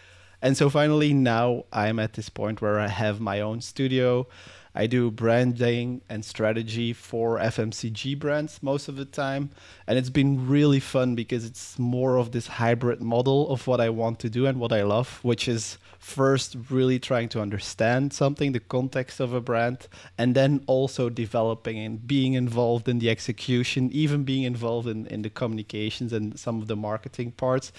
And 0.41 0.57
so 0.57 0.71
finally 0.71 1.13
now 1.13 1.65
I'm 1.73 1.99
at 1.99 2.13
this 2.13 2.29
point 2.29 2.63
where 2.63 2.79
I 2.79 2.87
have 2.87 3.21
my 3.21 3.41
own 3.41 3.61
studio. 3.61 4.29
I 4.75 4.87
do 4.87 5.11
branding 5.11 6.03
and 6.09 6.25
strategy 6.25 6.93
for 6.93 7.39
FMCG 7.39 8.19
brands 8.19 8.63
most 8.63 8.89
of 8.89 8.97
the 8.97 9.05
time. 9.05 9.51
And 9.87 9.99
it's 9.99 10.11
been 10.11 10.49
really 10.49 10.81
fun 10.81 11.15
because 11.15 11.45
it's 11.45 11.79
more 11.79 12.17
of 12.17 12.33
this 12.33 12.47
hybrid 12.47 13.01
model 13.01 13.51
of 13.51 13.67
what 13.67 13.81
I 13.81 13.91
want 13.91 14.19
to 14.21 14.31
do 14.31 14.47
and 14.47 14.61
what 14.61 14.73
I 14.73 14.83
love, 14.83 15.19
which 15.23 15.49
is 15.49 15.79
first 15.99 16.57
really 16.71 16.99
trying 16.99 17.29
to 17.29 17.41
understand 17.41 18.13
something, 18.13 18.53
the 18.53 18.61
context 18.61 19.21
of 19.21 19.33
a 19.33 19.41
brand, 19.41 19.89
and 20.17 20.35
then 20.35 20.63
also 20.67 21.09
developing 21.09 21.79
and 21.79 22.07
being 22.07 22.35
involved 22.35 22.89
in 22.89 22.99
the 22.99 23.11
execution, 23.11 23.91
even 23.93 24.25
being 24.25 24.45
involved 24.45 24.89
in, 24.89 25.07
in 25.09 25.23
the 25.23 25.31
communications 25.31 26.13
and 26.13 26.39
some 26.39 26.63
of 26.63 26.69
the 26.69 26.77
marketing 26.77 27.33
parts 27.33 27.73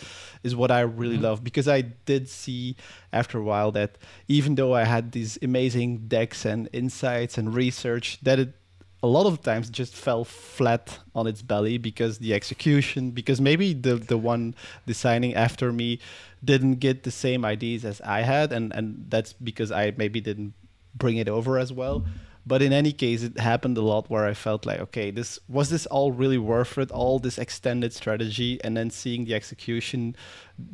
is 0.44 0.56
what 0.56 0.70
I 0.70 0.82
really 0.82 1.16
mm-hmm. 1.16 1.24
love 1.24 1.44
because 1.44 1.68
I 1.68 1.82
did 1.82 2.30
see 2.30 2.76
after 3.14 3.40
a 3.40 3.44
while 3.44 3.72
that 3.72 3.98
even 4.28 4.56
though 4.56 4.74
I 4.74 4.84
had 4.84 5.12
these 5.12 5.40
amazing 5.42 6.08
decks 6.08 6.46
and 6.46 6.70
insights 6.80 7.38
and 7.38 7.54
research, 7.54 8.20
that 8.24 8.40
it 8.40 8.54
a 9.02 9.08
lot 9.08 9.26
of 9.26 9.42
times 9.42 9.70
just 9.70 9.96
fell 9.96 10.26
flat 10.26 11.00
on 11.16 11.26
its 11.26 11.42
belly 11.42 11.78
because 11.78 12.20
the 12.20 12.34
execution 12.34 13.12
because 13.12 13.40
maybe 13.40 13.74
the 13.74 13.96
the 13.96 14.18
one 14.18 14.56
designing 14.86 15.34
after 15.34 15.72
me 15.72 16.00
didn't 16.44 16.76
get 16.76 17.04
the 17.04 17.12
same 17.12 17.46
ideas 17.46 17.86
as 17.86 18.02
I 18.02 18.22
had 18.22 18.52
and 18.52 18.74
and 18.74 19.06
that's 19.10 19.34
because 19.34 19.72
I 19.72 19.94
maybe 19.98 20.20
didn't 20.20 20.54
bring 20.96 21.18
it 21.18 21.30
over 21.30 21.58
as 21.58 21.72
well. 21.72 22.06
But 22.46 22.62
in 22.62 22.74
any 22.74 22.92
case 22.92 23.24
it 23.24 23.38
happened 23.38 23.78
a 23.78 23.82
lot 23.82 24.10
where 24.10 24.26
I 24.26 24.34
felt 24.34 24.66
like 24.66 24.80
okay 24.80 25.12
this 25.12 25.40
was 25.48 25.70
this 25.70 25.86
all 25.86 26.12
really 26.12 26.38
worth 26.38 26.78
it? 26.78 26.92
All 26.92 27.20
this 27.20 27.38
extended 27.38 27.94
strategy 27.94 28.60
and 28.64 28.76
then 28.76 28.90
seeing 28.90 29.24
the 29.26 29.36
execution 29.36 30.16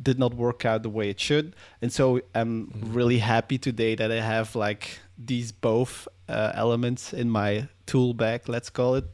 did 0.02 0.18
not 0.18 0.34
work 0.34 0.64
out 0.64 0.82
the 0.82 0.90
way 0.90 1.10
it 1.10 1.20
should. 1.20 1.54
And 1.80 1.92
so 1.92 2.20
I'm 2.34 2.66
mm-hmm. 2.66 2.92
really 2.92 3.18
happy 3.18 3.58
today 3.58 3.94
that 3.94 4.10
I 4.10 4.20
have 4.20 4.56
like 4.56 4.98
these 5.18 5.52
both 5.52 6.08
uh, 6.28 6.52
elements 6.54 7.12
in 7.12 7.30
my 7.30 7.68
tool 7.86 8.14
bag, 8.14 8.48
let's 8.48 8.70
call 8.70 8.94
it, 8.94 9.04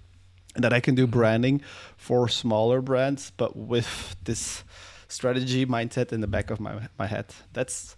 and 0.54 0.64
that 0.64 0.72
I 0.72 0.80
can 0.80 0.94
do 0.94 1.04
mm-hmm. 1.04 1.12
branding 1.12 1.62
for 1.96 2.28
smaller 2.28 2.80
brands, 2.80 3.32
but 3.36 3.56
with 3.56 4.16
this 4.24 4.64
strategy 5.08 5.66
mindset 5.66 6.12
in 6.12 6.20
the 6.20 6.26
back 6.26 6.50
of 6.50 6.58
my 6.58 6.88
my 6.98 7.06
head. 7.06 7.26
That's 7.52 7.96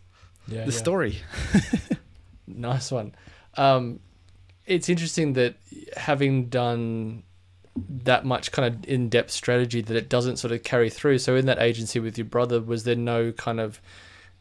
yeah, 0.48 0.64
the 0.64 0.72
yeah. 0.72 0.78
story. 0.78 1.18
nice 2.46 2.90
one. 2.90 3.14
Um, 3.56 4.00
it's 4.66 4.88
interesting 4.88 5.34
that 5.34 5.56
having 5.96 6.46
done 6.48 7.22
that 7.76 8.24
much 8.24 8.52
kind 8.52 8.72
of 8.72 8.88
in-depth 8.88 9.30
strategy 9.30 9.80
that 9.80 9.96
it 9.96 10.08
doesn't 10.08 10.36
sort 10.36 10.52
of 10.52 10.62
carry 10.62 10.88
through. 10.88 11.18
So 11.18 11.34
in 11.34 11.46
that 11.46 11.58
agency 11.58 11.98
with 11.98 12.16
your 12.16 12.24
brother, 12.24 12.60
was 12.60 12.84
there 12.84 12.94
no 12.96 13.32
kind 13.32 13.58
of 13.58 13.80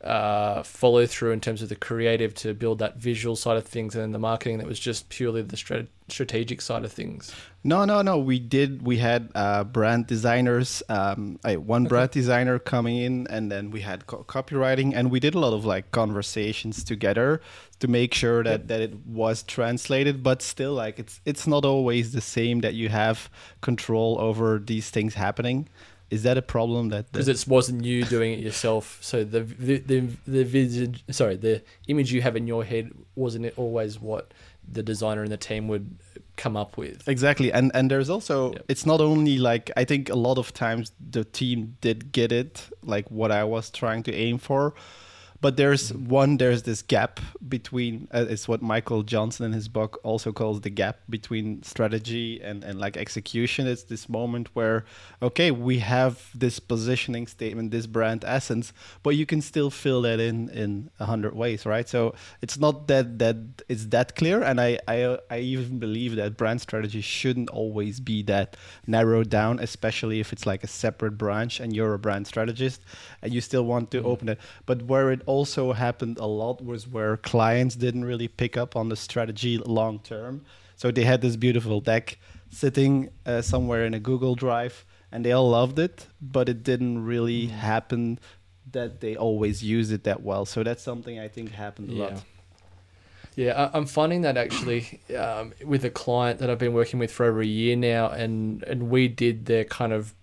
uh, 0.03 0.63
follow 0.63 1.05
through 1.05 1.31
in 1.31 1.39
terms 1.39 1.61
of 1.61 1.69
the 1.69 1.75
creative 1.75 2.33
to 2.33 2.53
build 2.53 2.79
that 2.79 2.97
visual 2.97 3.35
side 3.35 3.55
of 3.55 3.65
things 3.65 3.95
and 3.95 4.03
then 4.03 4.11
the 4.11 4.19
marketing 4.19 4.57
that 4.57 4.67
was 4.67 4.79
just 4.79 5.07
purely 5.09 5.41
the 5.41 5.55
strat- 5.55 5.87
strategic 6.09 6.59
side 6.59 6.83
of 6.83 6.91
things 6.91 7.33
no 7.63 7.85
no 7.85 8.01
no 8.01 8.17
we 8.17 8.37
did 8.37 8.85
we 8.85 8.97
had 8.97 9.29
uh, 9.35 9.63
brand 9.63 10.05
designers 10.05 10.83
um, 10.89 11.39
one 11.43 11.83
okay. 11.83 11.89
brand 11.89 12.11
designer 12.11 12.59
coming 12.59 12.97
in 12.97 13.25
and 13.29 13.49
then 13.49 13.71
we 13.71 13.79
had 13.79 14.05
co- 14.05 14.25
copywriting 14.25 14.93
and 14.93 15.09
we 15.09 15.21
did 15.21 15.35
a 15.35 15.39
lot 15.39 15.53
of 15.53 15.63
like 15.63 15.89
conversations 15.91 16.83
together 16.83 17.39
to 17.79 17.87
make 17.87 18.13
sure 18.13 18.43
that, 18.43 18.61
yep. 18.61 18.67
that 18.67 18.81
it 18.81 19.05
was 19.05 19.41
translated 19.43 20.21
but 20.21 20.41
still 20.41 20.73
like 20.73 20.99
it's 20.99 21.21
it's 21.23 21.47
not 21.47 21.63
always 21.63 22.11
the 22.11 22.21
same 22.21 22.59
that 22.59 22.73
you 22.73 22.89
have 22.89 23.29
control 23.61 24.17
over 24.19 24.59
these 24.59 24.89
things 24.89 25.13
happening 25.13 25.69
is 26.13 26.23
that 26.23 26.37
a 26.37 26.41
problem 26.41 26.89
that 26.89 27.11
because 27.11 27.27
it 27.27 27.43
wasn't 27.47 27.83
you 27.83 28.05
doing 28.05 28.33
it 28.33 28.39
yourself? 28.39 28.99
So 29.01 29.23
the 29.23 29.41
the 29.41 29.77
the, 29.79 29.99
the 30.27 30.43
vision, 30.43 30.97
sorry, 31.09 31.37
the 31.37 31.63
image 31.87 32.13
you 32.13 32.21
have 32.21 32.35
in 32.35 32.45
your 32.45 32.63
head 32.63 32.91
wasn't 33.15 33.45
it 33.45 33.53
always 33.57 33.99
what 33.99 34.31
the 34.71 34.83
designer 34.83 35.23
and 35.23 35.31
the 35.31 35.37
team 35.37 35.67
would 35.67 35.97
come 36.35 36.55
up 36.55 36.77
with? 36.77 37.07
Exactly, 37.07 37.51
and 37.51 37.71
and 37.73 37.89
there's 37.89 38.11
also 38.11 38.53
yep. 38.53 38.65
it's 38.69 38.85
not 38.85 39.01
only 39.01 39.39
like 39.39 39.71
I 39.75 39.85
think 39.85 40.09
a 40.09 40.15
lot 40.27 40.37
of 40.37 40.53
times 40.53 40.91
the 41.17 41.23
team 41.23 41.77
did 41.81 42.11
get 42.11 42.31
it 42.31 42.69
like 42.83 43.09
what 43.09 43.31
I 43.31 43.43
was 43.43 43.71
trying 43.71 44.03
to 44.03 44.13
aim 44.13 44.37
for, 44.37 44.75
but 45.43 45.57
there's 45.57 45.93
one 45.93 46.37
there's 46.37 46.63
this 46.63 46.81
gap 46.81 47.19
between 47.49 48.07
uh, 48.13 48.25
it's 48.29 48.47
what 48.47 48.61
michael 48.61 49.03
johnson 49.03 49.45
in 49.45 49.51
his 49.51 49.67
book 49.67 49.99
also 50.03 50.31
calls 50.31 50.61
the 50.61 50.69
gap 50.69 50.99
between 51.09 51.61
strategy 51.63 52.39
and, 52.41 52.63
and 52.63 52.79
like 52.79 52.95
execution. 52.95 53.67
It's 53.67 53.83
this 53.83 54.07
moment 54.07 54.47
where 54.53 54.85
okay 55.21 55.51
we 55.51 55.79
have 55.79 56.29
this 56.33 56.59
positioning 56.59 57.27
statement 57.27 57.71
this 57.71 57.87
brand 57.87 58.23
essence 58.25 58.71
but 59.03 59.11
you 59.11 59.25
can 59.25 59.41
still 59.41 59.69
fill 59.69 60.01
that 60.03 60.19
in 60.19 60.49
in 60.49 60.89
a 60.99 61.05
hundred 61.05 61.35
ways 61.35 61.65
right? 61.65 61.87
So 61.89 62.15
it's 62.41 62.57
not 62.57 62.87
that 62.87 63.19
that 63.19 63.37
it's 63.67 63.85
that 63.87 64.15
clear 64.15 64.41
and 64.41 64.61
i 64.61 64.79
i, 64.87 65.17
I 65.29 65.39
even 65.39 65.79
believe 65.79 66.15
that 66.15 66.37
brand 66.37 66.61
strategy 66.61 67.01
shouldn't 67.01 67.49
always 67.49 67.99
be 67.99 68.23
that 68.23 68.55
narrowed 68.87 69.29
down 69.29 69.59
especially 69.59 70.19
if 70.19 70.31
it's 70.31 70.45
like 70.45 70.63
a 70.63 70.67
separate 70.67 71.17
branch 71.17 71.59
and 71.59 71.75
you're 71.75 71.93
a 71.93 71.99
brand 71.99 72.27
strategist 72.27 72.81
and 73.21 73.33
you 73.33 73.41
still 73.41 73.65
want 73.65 73.91
to 73.91 74.01
mm. 74.01 74.05
open 74.05 74.29
it. 74.29 74.39
But 74.65 74.83
where 74.83 75.11
it 75.11 75.21
also 75.33 75.73
happened 75.73 76.17
a 76.19 76.29
lot 76.41 76.63
was 76.63 76.87
where 76.87 77.17
clients 77.17 77.75
didn't 77.75 78.05
really 78.05 78.27
pick 78.27 78.53
up 78.63 78.75
on 78.75 78.89
the 78.89 78.95
strategy 78.95 79.57
long 79.57 79.99
term. 79.99 80.33
So 80.75 80.91
they 80.91 81.05
had 81.13 81.21
this 81.21 81.35
beautiful 81.35 81.81
deck 81.81 82.17
sitting 82.49 83.09
uh, 83.25 83.41
somewhere 83.41 83.83
in 83.85 83.93
a 83.93 83.99
Google 83.99 84.35
Drive 84.35 84.85
and 85.11 85.23
they 85.25 85.31
all 85.31 85.49
loved 85.49 85.79
it, 85.79 86.07
but 86.21 86.49
it 86.49 86.63
didn't 86.63 87.05
really 87.05 87.47
mm. 87.47 87.51
happen 87.51 88.19
that 88.71 88.99
they 88.99 89.15
always 89.15 89.63
use 89.63 89.91
it 89.91 90.03
that 90.03 90.23
well. 90.23 90.45
So 90.45 90.63
that's 90.63 90.83
something 90.83 91.19
I 91.19 91.27
think 91.27 91.51
happened 91.51 91.89
a 91.89 91.93
yeah. 91.93 92.03
lot. 92.03 92.23
Yeah, 93.35 93.69
I'm 93.73 93.85
finding 93.85 94.21
that 94.21 94.37
actually 94.37 95.01
um, 95.17 95.53
with 95.65 95.83
a 95.85 95.89
client 95.89 96.39
that 96.39 96.49
I've 96.49 96.59
been 96.59 96.73
working 96.73 96.99
with 96.99 97.11
for 97.11 97.25
over 97.25 97.41
a 97.41 97.45
year 97.61 97.75
now, 97.75 98.09
and 98.09 98.61
and 98.63 98.89
we 98.91 99.07
did 99.07 99.45
their 99.45 99.65
kind 99.65 99.91
of 99.91 100.13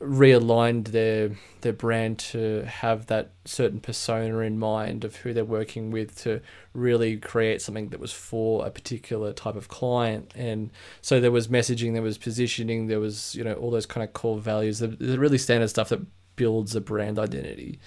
realigned 0.00 0.88
their 0.88 1.30
their 1.62 1.72
brand 1.72 2.18
to 2.18 2.62
have 2.66 3.06
that 3.06 3.30
certain 3.44 3.80
persona 3.80 4.40
in 4.40 4.58
mind 4.58 5.04
of 5.04 5.16
who 5.16 5.32
they're 5.32 5.44
working 5.44 5.90
with 5.90 6.16
to 6.22 6.40
really 6.74 7.16
create 7.16 7.62
something 7.62 7.88
that 7.88 7.98
was 7.98 8.12
for 8.12 8.66
a 8.66 8.70
particular 8.70 9.32
type 9.32 9.56
of 9.56 9.68
client. 9.68 10.32
And 10.36 10.70
so 11.00 11.18
there 11.18 11.32
was 11.32 11.48
messaging 11.48 11.94
there 11.94 12.02
was 12.02 12.18
positioning 12.18 12.88
there 12.88 13.00
was 13.00 13.34
you 13.34 13.42
know 13.42 13.54
all 13.54 13.70
those 13.70 13.86
kind 13.86 14.04
of 14.04 14.12
core 14.12 14.38
values 14.38 14.80
the, 14.80 14.88
the 14.88 15.18
really 15.18 15.38
standard 15.38 15.68
stuff 15.68 15.88
that 15.88 16.00
builds 16.36 16.76
a 16.76 16.80
brand 16.80 17.18
identity. 17.18 17.80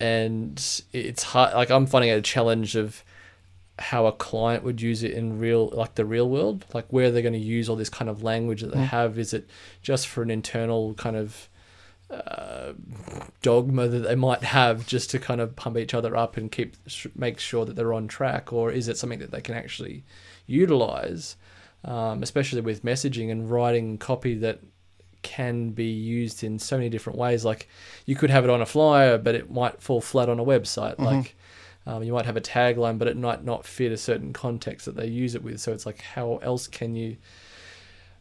And 0.00 0.58
it's 0.92 1.22
hard 1.24 1.54
like 1.54 1.70
i'm 1.70 1.86
finding 1.86 2.10
it 2.10 2.14
a 2.14 2.22
challenge 2.22 2.76
of 2.76 3.04
how 3.78 4.06
a 4.06 4.12
client 4.12 4.64
would 4.64 4.80
use 4.80 5.02
it 5.02 5.12
in 5.12 5.38
real 5.38 5.68
like 5.68 5.94
the 5.94 6.04
real 6.04 6.28
world 6.28 6.64
like 6.74 6.86
where 6.90 7.10
they're 7.10 7.22
going 7.22 7.32
to 7.32 7.38
use 7.38 7.68
all 7.68 7.76
this 7.76 7.90
kind 7.90 8.10
of 8.10 8.22
language 8.22 8.60
that 8.60 8.72
they 8.72 8.80
mm. 8.80 8.86
have 8.86 9.18
is 9.18 9.32
it 9.32 9.48
just 9.82 10.08
for 10.08 10.22
an 10.22 10.30
internal 10.30 10.94
kind 10.94 11.16
of 11.16 11.48
uh, 12.10 12.72
dogma 13.42 13.86
that 13.86 14.00
they 14.00 14.14
might 14.14 14.42
have 14.42 14.86
just 14.86 15.10
to 15.10 15.18
kind 15.18 15.40
of 15.40 15.54
pump 15.56 15.76
each 15.76 15.92
other 15.92 16.16
up 16.16 16.36
and 16.36 16.50
keep 16.50 16.74
make 17.14 17.38
sure 17.38 17.64
that 17.64 17.76
they're 17.76 17.92
on 17.92 18.08
track 18.08 18.52
or 18.52 18.72
is 18.72 18.88
it 18.88 18.96
something 18.96 19.18
that 19.18 19.30
they 19.30 19.42
can 19.42 19.54
actually 19.54 20.02
utilize 20.46 21.36
um, 21.84 22.22
especially 22.22 22.60
with 22.60 22.82
messaging 22.82 23.30
and 23.30 23.50
writing 23.50 23.98
copy 23.98 24.34
that 24.34 24.60
can 25.22 25.70
be 25.70 25.90
used 25.90 26.42
in 26.42 26.58
so 26.58 26.76
many 26.76 26.88
different 26.88 27.18
ways 27.18 27.44
like 27.44 27.68
you 28.06 28.16
could 28.16 28.30
have 28.30 28.44
it 28.44 28.50
on 28.50 28.62
a 28.62 28.66
flyer 28.66 29.18
but 29.18 29.34
it 29.34 29.50
might 29.50 29.80
fall 29.82 30.00
flat 30.00 30.28
on 30.28 30.40
a 30.40 30.44
website 30.44 30.92
mm-hmm. 30.92 31.04
like 31.04 31.36
um, 31.88 32.02
you 32.02 32.12
might 32.12 32.26
have 32.26 32.36
a 32.36 32.40
tagline, 32.42 32.98
but 32.98 33.08
it 33.08 33.16
might 33.16 33.42
not 33.42 33.64
fit 33.64 33.92
a 33.92 33.96
certain 33.96 34.34
context 34.34 34.84
that 34.84 34.94
they 34.94 35.06
use 35.06 35.34
it 35.34 35.42
with. 35.42 35.58
So 35.58 35.72
it's 35.72 35.86
like, 35.86 36.02
how 36.02 36.36
else 36.42 36.68
can 36.68 36.94
you 36.94 37.16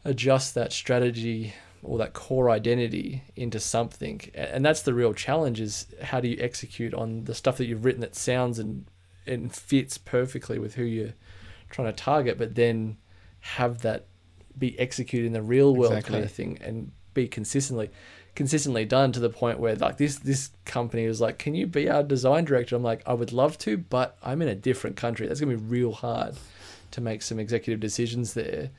adjust 0.05 0.55
that 0.55 0.71
strategy 0.71 1.53
or 1.83 1.97
that 1.97 2.13
core 2.13 2.49
identity 2.49 3.23
into 3.35 3.59
something? 3.59 4.21
And 4.33 4.63
that's 4.63 4.83
the 4.83 4.93
real 4.93 5.13
challenge: 5.13 5.59
is 5.59 5.85
how 6.01 6.21
do 6.21 6.29
you 6.29 6.37
execute 6.39 6.93
on 6.93 7.25
the 7.25 7.35
stuff 7.35 7.57
that 7.57 7.65
you've 7.65 7.83
written 7.83 7.99
that 8.01 8.15
sounds 8.15 8.57
and 8.57 8.85
and 9.25 9.53
fits 9.53 9.97
perfectly 9.97 10.59
with 10.59 10.75
who 10.75 10.83
you're 10.83 11.13
trying 11.69 11.89
to 11.89 11.93
target, 11.93 12.37
but 12.37 12.55
then 12.55 12.95
have 13.41 13.81
that 13.81 14.05
be 14.57 14.79
executed 14.79 15.27
in 15.27 15.33
the 15.33 15.41
real 15.41 15.75
world 15.75 15.91
exactly. 15.91 16.13
kind 16.13 16.23
of 16.23 16.31
thing 16.31 16.57
and 16.61 16.91
be 17.17 17.27
consistently 17.27 17.89
consistently 18.35 18.85
done 18.85 19.11
to 19.11 19.19
the 19.19 19.31
point 19.31 19.59
where 19.59 19.75
like 19.75 19.97
this 19.97 20.19
this 20.19 20.51
company 20.63 21.07
was 21.07 21.19
like, 21.19 21.37
"Can 21.39 21.55
you 21.55 21.65
be 21.67 21.89
our 21.89 22.03
design 22.03 22.45
director?" 22.45 22.75
I'm 22.75 22.83
like, 22.83 23.01
"I 23.05 23.13
would 23.13 23.33
love 23.33 23.57
to, 23.65 23.77
but 23.77 24.15
I'm 24.23 24.41
in 24.41 24.47
a 24.47 24.55
different 24.69 24.95
country. 24.95 25.27
That's 25.27 25.39
gonna 25.41 25.57
be 25.57 25.63
real 25.77 25.91
hard 25.91 26.35
to 26.91 27.01
make 27.01 27.21
some 27.21 27.39
executive 27.39 27.79
decisions 27.79 28.33
there." 28.33 28.69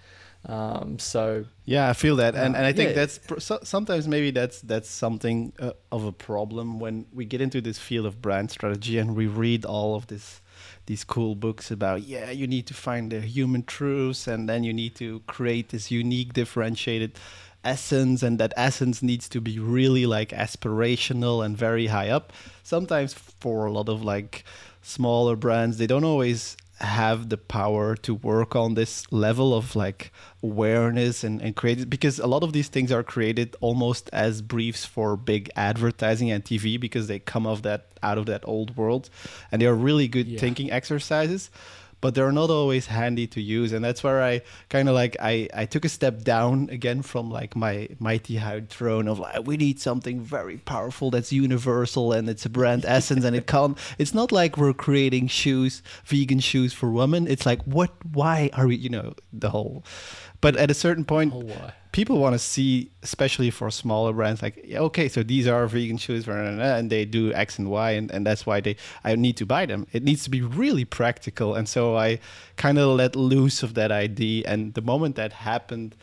Um, 0.46 0.98
so 0.98 1.44
Yeah, 1.64 1.90
I 1.90 1.92
feel 1.92 2.16
that, 2.16 2.34
and 2.34 2.54
Uh, 2.54 2.58
and 2.58 2.66
I 2.66 2.72
think 2.72 2.90
yeah. 2.90 3.04
that's 3.04 3.44
so, 3.44 3.58
sometimes 3.64 4.06
maybe 4.06 4.30
that's 4.30 4.60
that's 4.60 4.88
something 4.88 5.52
uh, 5.58 5.72
of 5.90 6.04
a 6.04 6.12
problem 6.12 6.78
when 6.78 7.06
we 7.12 7.24
get 7.24 7.40
into 7.40 7.60
this 7.60 7.78
field 7.78 8.06
of 8.06 8.22
brand 8.22 8.50
strategy 8.50 8.98
and 8.98 9.16
we 9.16 9.26
read 9.26 9.64
all 9.64 9.96
of 9.96 10.06
this 10.06 10.40
these 10.86 11.04
cool 11.04 11.34
books 11.34 11.70
about 11.70 12.02
yeah 12.02 12.30
you 12.30 12.46
need 12.46 12.66
to 12.66 12.74
find 12.74 13.12
the 13.12 13.20
human 13.20 13.62
truths 13.62 14.26
and 14.26 14.48
then 14.48 14.64
you 14.64 14.72
need 14.72 14.94
to 14.94 15.20
create 15.26 15.68
this 15.68 15.90
unique 15.90 16.32
differentiated 16.32 17.12
essence 17.72 18.22
and 18.26 18.38
that 18.40 18.52
essence 18.56 19.02
needs 19.02 19.26
to 19.34 19.40
be 19.40 19.54
really 19.58 20.06
like 20.06 20.30
aspirational 20.44 21.44
and 21.44 21.56
very 21.56 21.86
high 21.96 22.08
up. 22.16 22.32
Sometimes 22.62 23.10
for 23.42 23.66
a 23.66 23.72
lot 23.78 23.88
of 23.88 23.98
like 24.14 24.44
smaller 24.82 25.36
brands 25.36 25.76
they 25.78 25.86
don't 25.86 26.04
always 26.12 26.56
have 26.80 27.28
the 27.28 27.36
power 27.58 27.96
to 27.96 28.12
work 28.14 28.54
on 28.54 28.74
this 28.74 28.92
level 29.10 29.52
of 29.52 29.74
like 29.84 30.12
awareness 30.44 31.24
and, 31.24 31.42
and 31.42 31.56
create 31.56 31.80
it 31.80 31.90
because 31.90 32.20
a 32.20 32.26
lot 32.34 32.42
of 32.44 32.52
these 32.52 32.68
things 32.68 32.92
are 32.92 33.02
created 33.02 33.48
almost 33.60 34.08
as 34.12 34.40
briefs 34.42 34.84
for 34.84 35.16
big 35.16 35.50
advertising 35.56 36.30
and 36.30 36.44
TV 36.44 36.78
because 36.78 37.06
they 37.08 37.18
come 37.18 37.46
of 37.46 37.62
that 37.62 37.82
out 38.02 38.16
of 38.16 38.26
that 38.26 38.42
old 38.46 38.76
world. 38.76 39.10
And 39.50 39.60
they 39.60 39.66
are 39.66 39.74
really 39.74 40.06
good 40.06 40.28
Yeah. 40.28 40.38
thinking 40.38 40.70
exercises 40.70 41.50
but 42.00 42.14
they're 42.14 42.32
not 42.32 42.50
always 42.50 42.86
handy 42.86 43.26
to 43.28 43.40
use. 43.40 43.72
And 43.72 43.84
that's 43.84 44.02
where 44.02 44.22
i 44.22 44.40
kind 44.68 44.88
of 44.88 44.94
like 44.94 45.16
I, 45.20 45.48
I 45.54 45.66
took 45.66 45.84
a 45.84 45.88
step 45.88 46.22
down 46.22 46.68
again 46.70 47.02
from 47.02 47.30
like 47.30 47.56
my 47.56 47.88
mighty 47.98 48.36
high 48.36 48.60
throne 48.68 49.08
of 49.08 49.18
like 49.18 49.46
we 49.46 49.56
need 49.56 49.80
something 49.80 50.20
very 50.20 50.58
powerful 50.58 51.10
that's 51.10 51.32
universal 51.32 52.12
and 52.12 52.28
it's 52.28 52.46
a 52.46 52.50
brand 52.50 52.84
essence 52.88 53.24
and 53.24 53.36
it 53.36 53.46
can't 53.46 53.78
it's 53.98 54.14
not 54.14 54.32
like 54.32 54.56
we're 54.56 54.72
creating 54.72 55.28
shoes 55.28 55.82
vegan 56.04 56.40
shoes 56.40 56.72
for 56.72 56.90
women. 56.90 57.26
It's 57.26 57.46
like 57.46 57.62
what 57.64 57.90
why 58.12 58.50
are 58.52 58.66
we 58.66 58.76
you 58.76 58.88
know 58.88 59.14
the 59.32 59.50
whole 59.50 59.84
but 60.40 60.56
at 60.56 60.70
a 60.70 60.74
certain 60.74 61.04
point 61.04 61.32
oh 61.34 61.70
people 61.92 62.18
want 62.18 62.34
to 62.34 62.38
see, 62.38 62.90
especially 63.02 63.50
for 63.50 63.70
smaller 63.70 64.12
brands, 64.12 64.42
like 64.42 64.60
yeah, 64.64 64.80
okay, 64.80 65.08
so 65.08 65.22
these 65.22 65.46
are 65.46 65.66
vegan 65.66 65.96
shoes, 65.96 66.24
blah, 66.24 66.34
blah, 66.34 66.54
blah, 66.54 66.76
and 66.76 66.90
they 66.90 67.04
do 67.04 67.32
X 67.32 67.58
and 67.58 67.70
Y, 67.70 67.90
and, 67.92 68.10
and 68.10 68.26
that's 68.26 68.46
why 68.46 68.60
they 68.60 68.76
I 69.04 69.14
need 69.16 69.36
to 69.38 69.46
buy 69.46 69.66
them. 69.66 69.86
It 69.92 70.02
needs 70.02 70.24
to 70.24 70.30
be 70.30 70.42
really 70.42 70.84
practical, 70.84 71.54
and 71.54 71.68
so 71.68 71.96
I 71.96 72.20
kind 72.56 72.78
of 72.78 72.96
let 72.96 73.16
loose 73.16 73.62
of 73.62 73.74
that 73.74 73.90
idea. 73.90 74.44
And 74.46 74.74
the 74.74 74.82
moment 74.82 75.16
that 75.16 75.32
happened, 75.32 75.96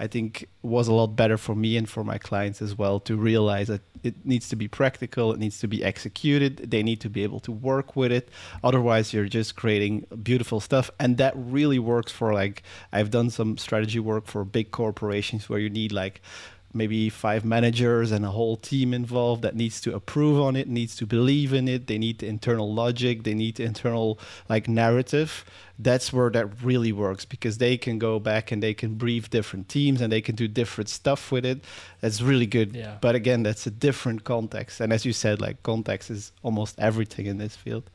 I 0.00 0.06
think 0.06 0.48
was 0.62 0.88
a 0.88 0.94
lot 0.94 1.08
better 1.08 1.36
for 1.36 1.54
me 1.54 1.76
and 1.76 1.86
for 1.86 2.02
my 2.02 2.16
clients 2.16 2.62
as 2.62 2.76
well 2.76 3.00
to 3.00 3.16
realize 3.16 3.68
that 3.68 3.82
it 4.02 4.24
needs 4.24 4.48
to 4.48 4.56
be 4.56 4.66
practical, 4.66 5.30
it 5.34 5.38
needs 5.38 5.58
to 5.60 5.68
be 5.68 5.84
executed, 5.84 6.70
they 6.70 6.82
need 6.82 7.02
to 7.02 7.10
be 7.10 7.22
able 7.22 7.40
to 7.40 7.52
work 7.52 7.96
with 7.96 8.10
it. 8.10 8.30
Otherwise, 8.64 9.12
you're 9.12 9.26
just 9.26 9.56
creating 9.56 10.06
beautiful 10.22 10.58
stuff, 10.58 10.90
and 10.98 11.18
that 11.18 11.34
really 11.36 11.78
works 11.78 12.10
for 12.10 12.32
like 12.32 12.62
I've 12.92 13.10
done 13.10 13.28
some 13.28 13.58
strategy 13.58 14.00
work 14.00 14.26
for 14.26 14.42
big 14.42 14.70
corporations 14.70 15.50
where 15.50 15.58
you 15.58 15.68
need 15.68 15.92
like 15.92 16.22
maybe 16.72 17.10
five 17.10 17.44
managers 17.44 18.12
and 18.12 18.24
a 18.24 18.30
whole 18.30 18.56
team 18.56 18.94
involved 18.94 19.42
that 19.42 19.56
needs 19.56 19.80
to 19.80 19.94
approve 19.94 20.40
on 20.40 20.56
it 20.56 20.68
needs 20.68 20.94
to 20.96 21.06
believe 21.06 21.52
in 21.52 21.68
it. 21.68 21.86
They 21.86 21.98
need 21.98 22.22
internal 22.22 22.72
logic. 22.72 23.24
They 23.24 23.34
need 23.34 23.58
internal 23.58 24.18
like 24.48 24.68
narrative. 24.68 25.44
That's 25.78 26.12
where 26.12 26.30
that 26.30 26.62
really 26.62 26.92
works 26.92 27.24
because 27.24 27.58
they 27.58 27.76
can 27.76 27.98
go 27.98 28.18
back 28.20 28.52
and 28.52 28.62
they 28.62 28.74
can 28.74 28.94
brief 28.94 29.30
different 29.30 29.68
teams 29.68 30.00
and 30.00 30.12
they 30.12 30.20
can 30.20 30.34
do 30.34 30.46
different 30.46 30.88
stuff 30.88 31.32
with 31.32 31.44
it. 31.44 31.64
That's 32.00 32.20
really 32.20 32.46
good. 32.46 32.74
Yeah. 32.74 32.98
but 33.00 33.14
again 33.14 33.42
that's 33.42 33.66
a 33.66 33.70
different 33.70 34.24
context. 34.24 34.80
And 34.80 34.92
as 34.92 35.04
you 35.04 35.12
said 35.12 35.40
like 35.40 35.62
context 35.62 36.10
is 36.10 36.32
almost 36.42 36.78
everything 36.78 37.26
in 37.26 37.38
this 37.38 37.56
field. 37.56 37.90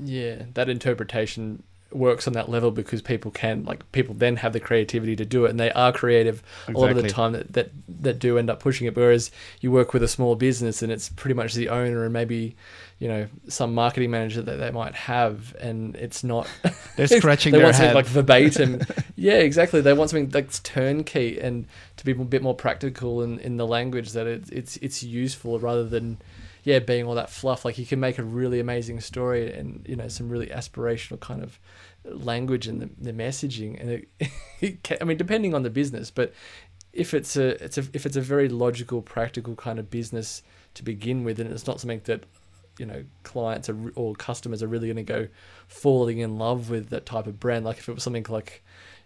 Yeah, 0.00 0.44
that 0.54 0.68
interpretation 0.68 1.62
works 1.94 2.26
on 2.26 2.32
that 2.34 2.48
level 2.48 2.70
because 2.70 3.02
people 3.02 3.30
can 3.30 3.64
like 3.64 3.90
people 3.92 4.14
then 4.14 4.36
have 4.36 4.52
the 4.52 4.60
creativity 4.60 5.16
to 5.16 5.24
do 5.24 5.44
it 5.44 5.50
and 5.50 5.58
they 5.60 5.70
are 5.72 5.92
creative 5.92 6.42
a 6.68 6.72
lot 6.72 6.90
of 6.90 6.96
the 6.96 7.08
time 7.08 7.32
that, 7.32 7.52
that 7.52 7.70
that 7.88 8.18
do 8.18 8.38
end 8.38 8.50
up 8.50 8.60
pushing 8.60 8.86
it. 8.86 8.96
Whereas 8.96 9.30
you 9.60 9.70
work 9.70 9.92
with 9.92 10.02
a 10.02 10.08
small 10.08 10.34
business 10.34 10.82
and 10.82 10.90
it's 10.92 11.08
pretty 11.08 11.34
much 11.34 11.54
the 11.54 11.68
owner 11.68 12.04
and 12.04 12.12
maybe 12.12 12.56
you 12.98 13.08
know 13.08 13.26
some 13.48 13.74
marketing 13.74 14.10
manager 14.10 14.42
that 14.42 14.56
they 14.56 14.70
might 14.70 14.94
have 14.94 15.56
and 15.60 15.96
it's 15.96 16.22
not 16.22 16.48
they're 16.96 17.06
scratching 17.18 17.52
they 17.52 17.58
their 17.58 17.66
want 17.66 17.76
something 17.76 17.88
head. 17.88 17.96
like 17.96 18.06
verbatim. 18.06 18.80
Yeah 19.16 19.34
exactly. 19.34 19.80
They 19.80 19.92
want 19.92 20.10
something 20.10 20.30
that's 20.30 20.58
turnkey 20.60 21.38
and 21.40 21.66
to 21.96 22.04
be 22.04 22.12
a 22.12 22.14
bit 22.16 22.42
more 22.42 22.54
practical 22.54 23.22
in, 23.22 23.38
in 23.38 23.56
the 23.56 23.66
language 23.66 24.12
that 24.12 24.26
it's 24.26 24.50
it's 24.50 24.76
it's 24.78 25.02
useful 25.02 25.60
rather 25.60 25.84
than 25.84 26.18
yeah 26.62 26.78
being 26.78 27.06
all 27.06 27.14
that 27.14 27.30
fluff 27.30 27.64
like 27.64 27.78
you 27.78 27.86
can 27.86 28.00
make 28.00 28.18
a 28.18 28.22
really 28.22 28.60
amazing 28.60 29.00
story 29.00 29.52
and 29.52 29.84
you 29.88 29.96
know 29.96 30.08
some 30.08 30.28
really 30.28 30.46
aspirational 30.46 31.18
kind 31.20 31.42
of 31.42 31.58
language 32.04 32.66
and 32.66 32.80
the, 32.80 32.90
the 32.98 33.12
messaging. 33.12 33.80
And 33.80 33.90
it, 33.90 34.08
it 34.60 34.82
can, 34.82 34.98
i 35.00 35.04
mean 35.04 35.16
depending 35.16 35.54
on 35.54 35.62
the 35.62 35.70
business 35.70 36.10
but 36.10 36.32
if 36.92 37.14
it's 37.14 37.36
a 37.36 37.62
it's 37.62 37.78
a 37.78 37.84
if 37.92 38.06
it's 38.06 38.16
a 38.16 38.20
very 38.20 38.48
logical 38.48 39.02
practical 39.02 39.54
kind 39.56 39.78
of 39.78 39.90
business 39.90 40.42
to 40.74 40.82
begin 40.82 41.24
with 41.24 41.40
and 41.40 41.50
it's 41.50 41.66
not 41.66 41.80
something 41.80 42.02
that 42.04 42.24
you 42.78 42.86
know 42.86 43.04
clients 43.22 43.68
are, 43.68 43.76
or 43.94 44.14
customers 44.14 44.62
are 44.62 44.66
really 44.66 44.86
going 44.86 44.96
to 44.96 45.02
go 45.02 45.28
falling 45.68 46.18
in 46.18 46.38
love 46.38 46.70
with 46.70 46.88
that 46.90 47.06
type 47.06 47.26
of 47.26 47.38
brand 47.38 47.64
like 47.64 47.78
if 47.78 47.88
it 47.88 47.94
was 47.94 48.02
something 48.02 48.24
like 48.28 48.62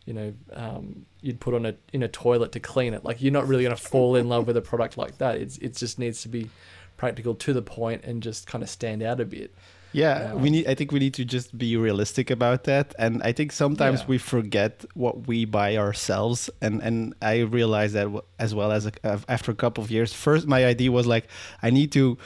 you 0.06 0.12
know 0.12 0.32
um, 0.52 1.04
you'd 1.20 1.40
put 1.40 1.52
on 1.52 1.66
a 1.66 1.74
in 1.92 2.02
a 2.02 2.08
toilet 2.08 2.52
to 2.52 2.60
clean 2.60 2.94
it 2.94 3.04
like 3.04 3.20
you're 3.20 3.32
not 3.32 3.46
really 3.46 3.64
going 3.64 3.76
to 3.76 3.82
fall 3.82 4.16
in 4.16 4.28
love 4.28 4.46
with 4.46 4.56
a 4.56 4.62
product 4.62 4.96
like 4.96 5.18
that. 5.18 5.36
It's 5.36 5.58
it 5.58 5.74
just 5.74 5.98
needs 5.98 6.22
to 6.22 6.28
be 6.28 6.48
practical 6.96 7.34
to 7.34 7.52
the 7.52 7.62
point 7.62 8.04
and 8.04 8.22
just 8.22 8.46
kind 8.46 8.62
of 8.64 8.70
stand 8.70 9.02
out 9.02 9.20
a 9.20 9.24
bit 9.24 9.50
Yeah, 9.92 10.32
Um, 10.32 10.42
we 10.42 10.50
need. 10.50 10.66
I 10.66 10.74
think 10.74 10.92
we 10.92 10.98
need 10.98 11.14
to 11.14 11.24
just 11.24 11.56
be 11.56 11.70
realistic 11.76 12.30
about 12.30 12.64
that, 12.64 12.86
and 12.98 13.22
I 13.22 13.32
think 13.32 13.52
sometimes 13.52 14.00
Yeah. 14.00 14.08
we 14.12 14.18
forget 14.18 14.84
what 14.94 15.26
we 15.28 15.46
buy 15.46 15.70
ourselves, 15.78 16.50
and 16.60 16.82
and 16.86 17.14
I 17.22 17.34
realized 17.60 17.94
that 17.94 18.08
as 18.38 18.52
well 18.58 18.72
as 18.72 18.84
a, 18.86 18.92
after 19.28 19.50
a 19.52 19.54
couple 19.54 19.82
of 19.84 19.90
years. 19.90 20.12
First, 20.12 20.46
my 20.46 20.66
idea 20.72 20.90
was 20.92 21.06
like 21.06 21.26
I 21.62 21.70
need 21.70 21.92
to 21.92 22.18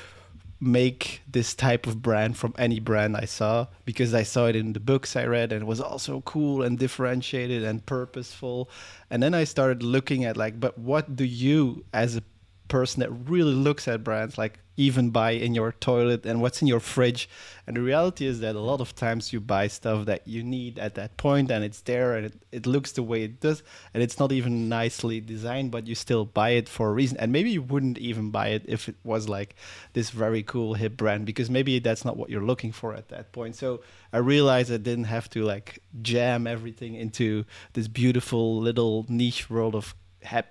make 0.61 1.23
this 1.33 1.55
type 1.55 1.87
of 1.87 1.95
brand 2.03 2.37
from 2.37 2.53
any 2.59 2.81
brand 2.81 3.17
I 3.17 3.27
saw 3.27 3.67
because 3.85 4.13
I 4.13 4.25
saw 4.25 4.47
it 4.47 4.57
in 4.57 4.73
the 4.75 4.81
books 4.81 5.17
I 5.17 5.25
read 5.25 5.53
and 5.53 5.63
it 5.63 5.67
was 5.67 5.81
also 5.81 6.21
cool 6.21 6.63
and 6.63 6.79
differentiated 6.79 7.65
and 7.65 7.81
purposeful. 7.87 8.69
And 9.11 9.23
then 9.23 9.33
I 9.33 9.45
started 9.45 9.83
looking 9.83 10.25
at 10.27 10.37
like, 10.37 10.61
but 10.61 10.77
what 10.79 11.17
do 11.17 11.25
you 11.25 11.85
as 11.95 12.17
a 12.17 12.23
person 12.71 13.01
that 13.01 13.11
really 13.11 13.53
looks 13.53 13.87
at 13.87 14.03
brands 14.03 14.39
like 14.39 14.61
even 14.77 15.11
buy 15.11 15.33
in 15.33 15.55
your 15.55 15.73
toilet 15.73 16.25
and 16.25 16.41
what's 16.41 16.63
in 16.63 16.69
your 16.69 16.81
fridge. 16.81 17.29
And 17.67 17.77
the 17.77 17.83
reality 17.83 18.25
is 18.25 18.41
that 18.41 18.57
a 18.57 18.61
lot 18.61 18.81
of 18.81 18.95
times 18.95 19.31
you 19.31 19.39
buy 19.39 19.67
stuff 19.67 20.07
that 20.07 20.27
you 20.27 20.43
need 20.43 20.79
at 20.79 20.95
that 20.95 21.19
point 21.19 21.51
and 21.51 21.63
it's 21.63 21.83
there 21.83 22.17
and 22.17 22.25
it, 22.27 22.43
it 22.51 22.67
looks 22.67 22.93
the 22.93 23.03
way 23.03 23.23
it 23.25 23.41
does 23.41 23.63
and 23.93 24.03
it's 24.03 24.19
not 24.19 24.33
even 24.33 24.71
nicely 24.71 25.21
designed 25.21 25.71
but 25.71 25.87
you 25.87 25.95
still 25.95 26.25
buy 26.25 26.51
it 26.51 26.67
for 26.67 26.89
a 26.89 26.93
reason. 26.93 27.19
And 27.19 27.31
maybe 27.31 27.51
you 27.51 27.61
wouldn't 27.61 27.99
even 27.99 28.31
buy 28.31 28.49
it 28.49 28.63
if 28.67 28.89
it 28.89 28.97
was 29.05 29.29
like 29.29 29.55
this 29.93 30.09
very 30.09 30.43
cool 30.43 30.73
hip 30.73 30.97
brand 30.97 31.27
because 31.27 31.51
maybe 31.51 31.79
that's 31.79 32.07
not 32.07 32.17
what 32.17 32.31
you're 32.31 32.41
looking 32.41 32.73
for 32.73 32.95
at 32.95 33.09
that 33.09 33.33
point. 33.33 33.57
So 33.57 33.83
i 34.13 34.19
realized 34.19 34.73
i 34.73 34.77
didn't 34.77 35.05
have 35.05 35.31
to 35.31 35.45
like 35.45 35.79
jam 36.03 36.47
everything 36.47 36.95
into 36.95 37.45
this 37.75 37.87
beautiful 37.87 38.59
little 38.59 39.07
niche 39.09 39.49
world 39.49 39.75
of 39.75 39.95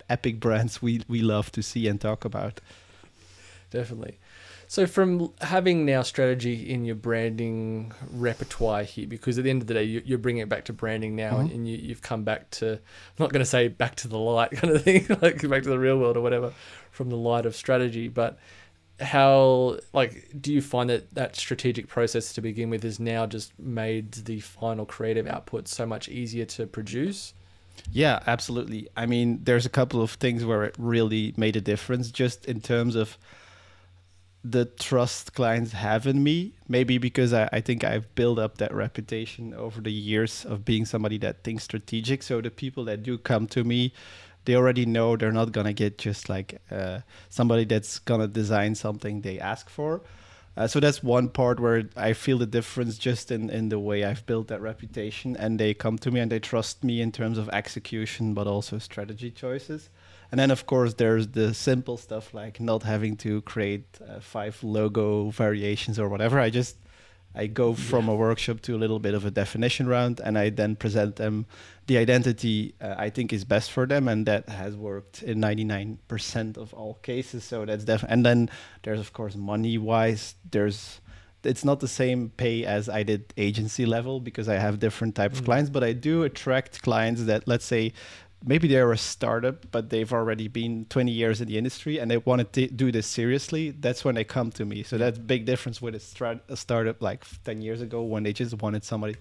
epic 0.10 0.40
brands 0.40 0.82
we 0.82 1.02
we 1.08 1.22
love 1.22 1.52
to 1.52 1.62
see 1.62 1.88
and 1.88 2.00
talk 2.02 2.26
about 2.26 2.60
definitely. 3.72 4.18
So 4.68 4.86
from 4.86 5.32
having 5.42 5.84
now 5.86 6.04
strategy 6.04 6.70
in 6.70 6.86
your 6.86 6.96
branding 6.96 7.92
repertoire 8.12 8.84
here, 8.84 9.08
because 9.08 9.38
at 9.40 9.44
the 9.44 9.50
end 9.50 9.64
of 9.64 9.68
the 9.68 9.74
day, 9.74 9.84
you, 9.84 10.02
you're 10.06 10.20
bringing 10.20 10.42
it 10.44 10.50
back 10.50 10.66
to 10.66 10.74
branding 10.74 11.16
now, 11.16 11.34
Mhm. 11.34 11.40
and, 11.40 11.52
and 11.52 11.68
you, 11.68 11.78
you've 11.78 12.04
come 12.04 12.24
back 12.24 12.50
to, 12.52 12.74
I'm 12.74 12.80
not 13.18 13.32
going 13.32 13.42
to 13.42 13.50
say 13.50 13.68
back 13.68 13.96
to 13.98 14.08
the 14.08 14.18
light 14.20 14.52
kind 14.60 14.76
of 14.76 14.84
thing, 14.84 15.08
like 15.22 15.48
back 15.50 15.64
to 15.64 15.70
the 15.70 15.80
real 15.80 15.98
world 15.98 16.18
or 16.18 16.22
whatever, 16.22 16.54
from 16.92 17.10
the 17.10 17.16
light 17.18 17.48
of 17.48 17.56
strategy, 17.56 18.08
but 18.10 18.38
how 19.00 19.78
like 19.94 20.28
do 20.40 20.52
you 20.54 20.62
find 20.62 20.90
that 20.90 21.10
that 21.16 21.36
strategic 21.36 21.88
process 21.88 22.34
to 22.34 22.42
begin 22.42 22.70
with 22.70 22.84
has 22.84 23.00
now 23.00 23.26
just 23.26 23.58
made 23.58 24.12
the 24.12 24.40
final 24.42 24.86
creative 24.86 25.26
output 25.26 25.68
so 25.70 25.86
much 25.86 26.10
easier 26.10 26.44
to 26.44 26.68
produce 26.68 27.34
Yeah, 27.92 28.20
absolutely. 28.28 28.88
I 28.96 29.06
mean, 29.06 29.44
there's 29.44 29.66
a 29.66 29.70
couple 29.70 30.02
of 30.02 30.12
things 30.12 30.46
where 30.46 30.64
it 30.64 30.76
really 30.78 31.34
made 31.38 31.56
a 31.56 31.62
difference 31.62 32.12
just 32.12 32.46
in 32.46 32.62
terms 32.62 32.96
of 32.96 33.18
the 34.44 34.66
trust 34.66 35.34
clients 35.34 35.74
have 35.74 36.08
in 36.08 36.24
me. 36.24 36.54
Maybe 36.68 36.98
because 36.98 37.34
I, 37.34 37.50
I 37.52 37.62
think 37.62 37.84
I've 37.84 38.14
built 38.16 38.40
up 38.40 38.58
that 38.60 38.74
reputation 38.74 39.54
over 39.54 39.82
the 39.82 39.92
years 39.92 40.46
of 40.46 40.64
being 40.64 40.86
somebody 40.86 41.18
that 41.20 41.44
thinks 41.44 41.64
strategic. 41.64 42.24
So 42.24 42.40
the 42.42 42.52
people 42.52 42.86
that 42.86 43.04
do 43.04 43.18
come 43.18 43.48
to 43.48 43.64
me, 43.64 43.94
they 44.46 44.56
already 44.56 44.86
know 44.86 45.18
they're 45.18 45.32
not 45.32 45.52
to 45.66 45.74
get 45.74 45.98
just 45.98 46.30
like 46.30 46.62
uh, 46.72 47.00
somebody 47.30 47.66
that's 47.66 48.00
to 48.22 48.28
design 48.28 48.76
something 48.76 49.22
they 49.22 49.40
ask 49.40 49.70
for. 49.70 50.02
Uh, 50.60 50.68
so 50.68 50.78
that's 50.82 51.02
one 51.02 51.30
part 51.30 51.58
where 51.58 51.88
I 51.96 52.12
feel 52.12 52.38
the 52.38 52.46
difference 52.46 52.98
just 52.98 53.32
in, 53.32 53.50
in 53.50 53.70
the 53.70 53.80
way 53.80 54.04
I've 54.04 54.26
built 54.26 54.50
that 54.50 54.60
reputation. 54.60 55.38
And 55.38 55.58
they 55.58 55.74
come 55.74 55.98
to 56.00 56.12
me 56.12 56.20
and 56.20 56.30
they 56.30 56.40
trust 56.40 56.84
me 56.84 57.00
in 57.00 57.14
terms 57.14 57.38
of 57.38 57.48
execution, 57.54 58.34
but 58.34 58.46
also 58.46 58.78
strategy 58.78 59.32
choices. 59.32 59.90
And 60.34 60.38
then, 60.38 60.52
of 60.52 60.66
course, 60.66 60.96
there's 60.96 61.30
the 61.30 61.54
simple 61.54 61.96
stuff 61.96 62.34
like 62.34 62.60
not 62.60 62.84
having 62.84 63.16
to 63.18 63.42
create 63.44 63.86
uh, 64.06 64.20
five 64.20 64.62
logo 64.62 65.30
variations 65.30 65.98
or 65.98 66.10
whatever. 66.10 66.42
I 66.42 66.50
just 66.50 66.76
I 67.36 67.48
go 67.48 67.74
from 67.74 68.08
Yeah. 68.08 68.14
a 68.14 68.16
workshop 68.16 68.62
to 68.62 68.76
a 68.76 68.80
little 68.80 69.00
bit 69.00 69.14
of 69.14 69.24
a 69.26 69.32
definition 69.32 69.88
round, 69.88 70.20
and 70.20 70.38
I 70.38 70.50
then 70.50 70.76
present 70.76 71.16
them 71.18 71.46
the 71.88 71.98
identity 71.98 72.74
uh, 72.82 72.96
I 72.98 73.10
think 73.10 73.32
is 73.34 73.46
best 73.46 73.72
for 73.72 73.86
them, 73.88 74.08
and 74.08 74.26
that 74.26 74.50
has 74.50 74.76
worked 74.76 75.24
in 75.24 75.40
99% 75.40 76.58
of 76.58 76.74
all 76.74 76.96
cases. 77.02 77.44
So 77.44 77.66
that's 77.66 77.84
definitely. 77.84 78.14
And 78.14 78.26
then 78.26 78.50
there's 78.84 79.00
of 79.00 79.14
course 79.14 79.36
money 79.36 79.78
wise. 79.78 80.36
There's 80.52 81.02
it's 81.44 81.64
not 81.64 81.80
the 81.80 81.88
same 81.88 82.32
pay 82.36 82.66
as 82.66 82.90
I 82.90 83.04
did 83.04 83.34
agency 83.38 83.86
level 83.86 84.20
because 84.20 84.50
I 84.50 84.56
have 84.56 84.80
different 84.80 85.16
type 85.16 85.32
of 85.32 85.42
Mm. 85.42 85.46
clients, 85.46 85.70
but 85.70 85.84
I 85.86 85.94
do 85.94 86.24
attract 86.24 86.82
clients 86.82 87.24
that 87.24 87.48
let's 87.48 87.64
say 87.66 87.94
maybe 88.46 88.68
they're 88.68 88.92
a 88.92 88.98
startup, 88.98 89.70
but 89.72 89.90
they've 89.90 90.12
already 90.12 90.48
been 90.48 90.86
20 90.86 91.12
years 91.12 91.42
in 91.42 91.48
the 91.48 91.58
industry 91.58 92.00
and 92.00 92.10
they 92.10 92.18
want 92.18 92.54
to 92.54 92.68
do 92.68 92.92
this 92.92 93.08
seriously. 93.08 93.72
That's 93.72 94.06
when 94.06 94.16
they 94.16 94.24
come 94.24 94.52
to 94.52 94.66
me. 94.66 94.84
So 94.84 94.98
that's 94.98 95.18
big 95.18 95.46
difference 95.46 95.82
with 95.82 95.96
a, 95.96 96.00
strat- 96.00 96.42
a 96.48 96.56
startup 96.56 97.02
like 97.02 97.26
10 97.44 97.62
years 97.62 97.82
ago 97.82 98.02
when 98.02 98.24
they 98.24 98.34
just 98.34 98.62
wanted 98.62 98.84
somebody. 98.84 99.16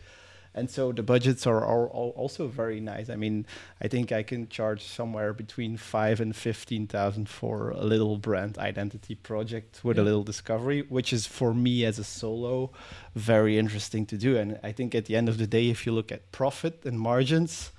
And 0.54 0.70
so 0.70 0.92
the 0.92 1.02
budgets 1.02 1.46
are, 1.46 1.64
are 1.64 1.86
al- 1.94 2.14
also 2.16 2.48
very 2.48 2.80
nice. 2.80 3.10
I 3.10 3.16
mean, 3.16 3.46
I 3.80 3.86
think 3.88 4.10
I 4.10 4.22
can 4.22 4.48
charge 4.48 4.82
somewhere 4.82 5.32
between 5.32 5.76
five 5.76 6.20
and 6.20 6.34
fifteen 6.34 6.86
thousand 6.86 7.28
for 7.28 7.70
a 7.70 7.84
little 7.84 8.16
brand 8.16 8.58
identity 8.58 9.14
project 9.14 9.84
with 9.84 9.98
a 9.98 10.02
little 10.02 10.24
discovery, 10.24 10.82
which 10.88 11.12
is 11.12 11.26
for 11.26 11.54
me 11.54 11.84
as 11.84 11.98
a 11.98 12.04
solo 12.04 12.72
very 13.14 13.58
interesting 13.58 14.06
to 14.06 14.16
do. 14.16 14.36
And 14.36 14.58
I 14.64 14.72
think 14.72 14.94
at 14.94 15.04
the 15.04 15.16
end 15.16 15.28
of 15.28 15.38
the 15.38 15.46
day, 15.46 15.68
if 15.68 15.86
you 15.86 15.92
look 15.92 16.10
at 16.10 16.32
profit 16.32 16.84
and 16.84 16.98
margins, 16.98 17.70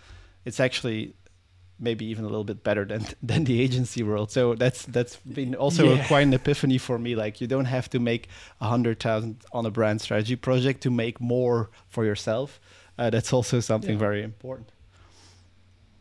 it's 0.46 0.60
actually 0.60 1.16
maybe 1.80 2.06
even 2.06 2.26
a 2.26 2.28
little 2.28 2.44
bit 2.44 2.64
better 2.64 2.86
than 2.86 3.06
than 3.24 3.44
the 3.46 3.62
agency 3.62 4.04
world. 4.04 4.32
So 4.32 4.56
that's 4.56 4.86
that's 4.86 5.16
been 5.18 5.56
also 5.56 5.84
Yeah. 5.86 6.04
a, 6.04 6.08
quite 6.08 6.22
an 6.28 6.34
epiphany 6.34 6.78
for 6.78 6.98
me. 7.00 7.16
Like 7.16 7.42
you 7.42 7.48
don't 7.48 7.66
have 7.66 7.90
to 7.92 8.00
make 8.00 8.28
a 8.62 8.68
hundred 8.68 9.00
thousand 9.00 9.38
on 9.52 9.66
a 9.66 9.72
brand 9.72 10.02
strategy 10.02 10.36
project 10.36 10.82
to 10.84 10.92
make 10.92 11.20
more 11.22 11.70
for 11.88 12.06
yourself. 12.06 12.60
Uh, 12.98 13.10
that's 13.10 13.32
also 13.34 13.60
something 13.62 13.94
Yeah. 13.94 14.08
very 14.08 14.24
important. 14.24 14.72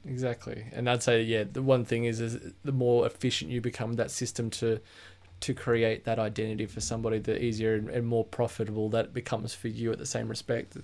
Exactly, 0.06 0.64
and 0.72 0.88
I'd 0.88 1.02
say 1.02 1.22
yeah, 1.22 1.44
the 1.50 1.60
one 1.62 1.84
thing 1.84 2.04
is 2.04 2.20
is 2.20 2.38
the 2.64 2.72
more 2.72 3.04
efficient 3.06 3.50
you 3.50 3.60
become 3.60 3.94
that 3.94 4.10
system 4.10 4.48
to 4.50 4.80
to 5.40 5.54
create 5.54 6.04
that 6.04 6.18
identity 6.18 6.66
for 6.66 6.80
somebody, 6.80 7.18
the 7.18 7.40
easier 7.44 7.74
and, 7.74 7.88
and 7.90 8.06
more 8.06 8.24
profitable 8.24 8.88
that 8.90 9.12
becomes 9.14 9.54
for 9.54 9.68
you 9.68 9.92
at 9.92 9.98
the 9.98 10.06
same 10.06 10.28
respect. 10.28 10.76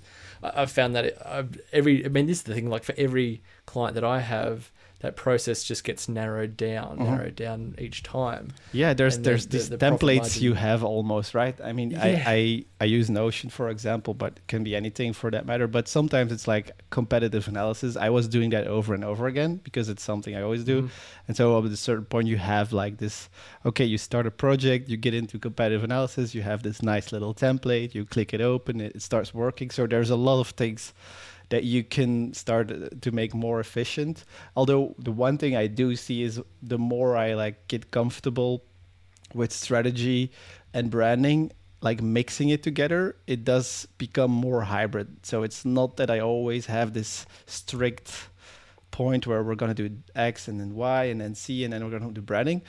I, 0.43 0.63
I've 0.63 0.71
found 0.71 0.95
that 0.95 1.05
it, 1.07 1.19
I've, 1.25 1.61
every 1.73 2.05
I 2.05 2.09
mean 2.09 2.27
this 2.27 2.39
is 2.39 2.43
the 2.45 2.55
thing 2.55 2.69
like 2.69 2.85
for 2.85 2.95
every 2.99 3.43
client 3.67 3.95
that 3.95 4.05
I 4.05 4.21
have, 4.21 4.71
that 5.05 5.17
process 5.17 5.59
just 5.71 5.85
gets 5.85 6.09
narrowed 6.09 6.57
down, 6.57 6.93
Mhm. 6.99 7.07
narrowed 7.11 7.37
down 7.37 7.75
each 7.87 7.99
time. 8.03 8.45
Yeah, 8.73 8.95
there's 8.99 9.17
And 9.17 9.25
there's 9.27 9.45
the- 9.47 9.59
these 9.59 9.69
the 9.69 9.79
profit 9.79 10.01
templates 10.01 10.41
you 10.41 10.55
have 10.55 10.81
almost 10.83 11.35
right. 11.35 11.57
I 11.63 11.73
mean, 11.79 11.91
Yeah. 11.93 12.05
I, 12.09 12.11
I 12.37 12.65
I 12.85 12.87
use 12.99 13.09
Notion 13.23 13.49
for 13.59 13.67
example, 13.75 14.13
but 14.23 14.31
it 14.39 14.47
can 14.53 14.63
be 14.69 14.73
anything 14.83 15.11
for 15.21 15.29
that 15.35 15.45
matter. 15.51 15.67
But 15.77 15.85
sometimes 15.89 16.29
it's 16.33 16.47
like 16.55 16.67
competitive 16.91 17.45
analysis. 17.53 17.91
I 17.97 18.11
was 18.19 18.25
doing 18.37 18.51
that 18.57 18.67
over 18.77 18.91
and 18.97 19.05
over 19.11 19.25
again 19.33 19.53
because 19.67 19.87
it's 19.93 20.03
something 20.11 20.33
I 20.39 20.43
always 20.43 20.65
do. 20.65 20.77
Mhm. 20.83 20.89
And 21.29 21.37
so 21.39 21.45
at 21.59 21.65
a 21.65 21.77
certain 21.77 22.05
point, 22.15 22.27
you 22.33 22.39
have 22.39 22.67
like 22.83 22.95
this. 23.05 23.17
Okay, 23.69 23.87
you 23.93 23.99
start 23.99 24.25
a 24.27 24.31
project, 24.45 24.83
you 24.91 24.97
get 25.07 25.15
into 25.21 25.39
competitive 25.39 25.83
analysis. 25.91 26.35
You 26.37 26.43
have 26.51 26.61
this 26.63 26.79
nice 26.83 27.07
little 27.15 27.35
template. 27.47 27.95
You 27.97 28.05
click 28.15 28.31
it 28.37 28.41
open, 28.41 28.81
it 28.81 29.01
starts 29.03 29.31
working. 29.35 29.69
So 29.77 29.87
there's 29.87 30.11
a 30.19 30.21
lot 30.29 30.39
of 30.45 30.49
things 30.63 30.93
that 31.55 31.63
you 31.63 31.85
can 31.85 32.35
start 32.35 32.67
to 33.01 33.11
make 33.13 33.33
more 33.33 33.61
efficient. 33.61 34.25
Although 34.57 34.95
the 34.99 35.13
one 35.13 35.39
thing 35.39 35.55
I 35.55 35.69
do 35.69 35.95
see 35.95 36.23
is 36.29 36.43
the 36.63 36.79
more 36.79 37.17
I 37.17 37.35
like 37.35 37.57
get 37.69 37.93
comfortable 37.93 38.65
with 39.33 39.53
strategy 39.53 40.33
and 40.73 40.91
branding, 40.91 41.53
like 41.81 42.03
mixing 42.03 42.49
it 42.49 42.63
together, 42.65 43.15
it 43.27 43.45
does 43.45 43.87
become 43.99 44.33
more 44.33 44.63
hybrid. 44.63 45.09
So 45.23 45.45
it's 45.45 45.65
not 45.65 45.97
that 45.99 46.11
I 46.11 46.19
always 46.19 46.67
have 46.67 46.93
this 46.93 47.25
strict 47.47 48.09
point 48.91 49.27
where 49.29 49.43
we're 49.45 49.55
going 49.63 49.75
to 49.75 49.89
do 49.89 49.97
X 50.17 50.49
and 50.49 50.59
then 50.61 50.75
Y 50.75 51.05
and 51.05 51.21
then 51.21 51.35
C 51.37 51.63
and 51.65 51.73
then 51.73 51.85
we're 51.85 51.91
going 51.99 52.09
to 52.15 52.21
do 52.21 52.27
branding. 52.33 52.63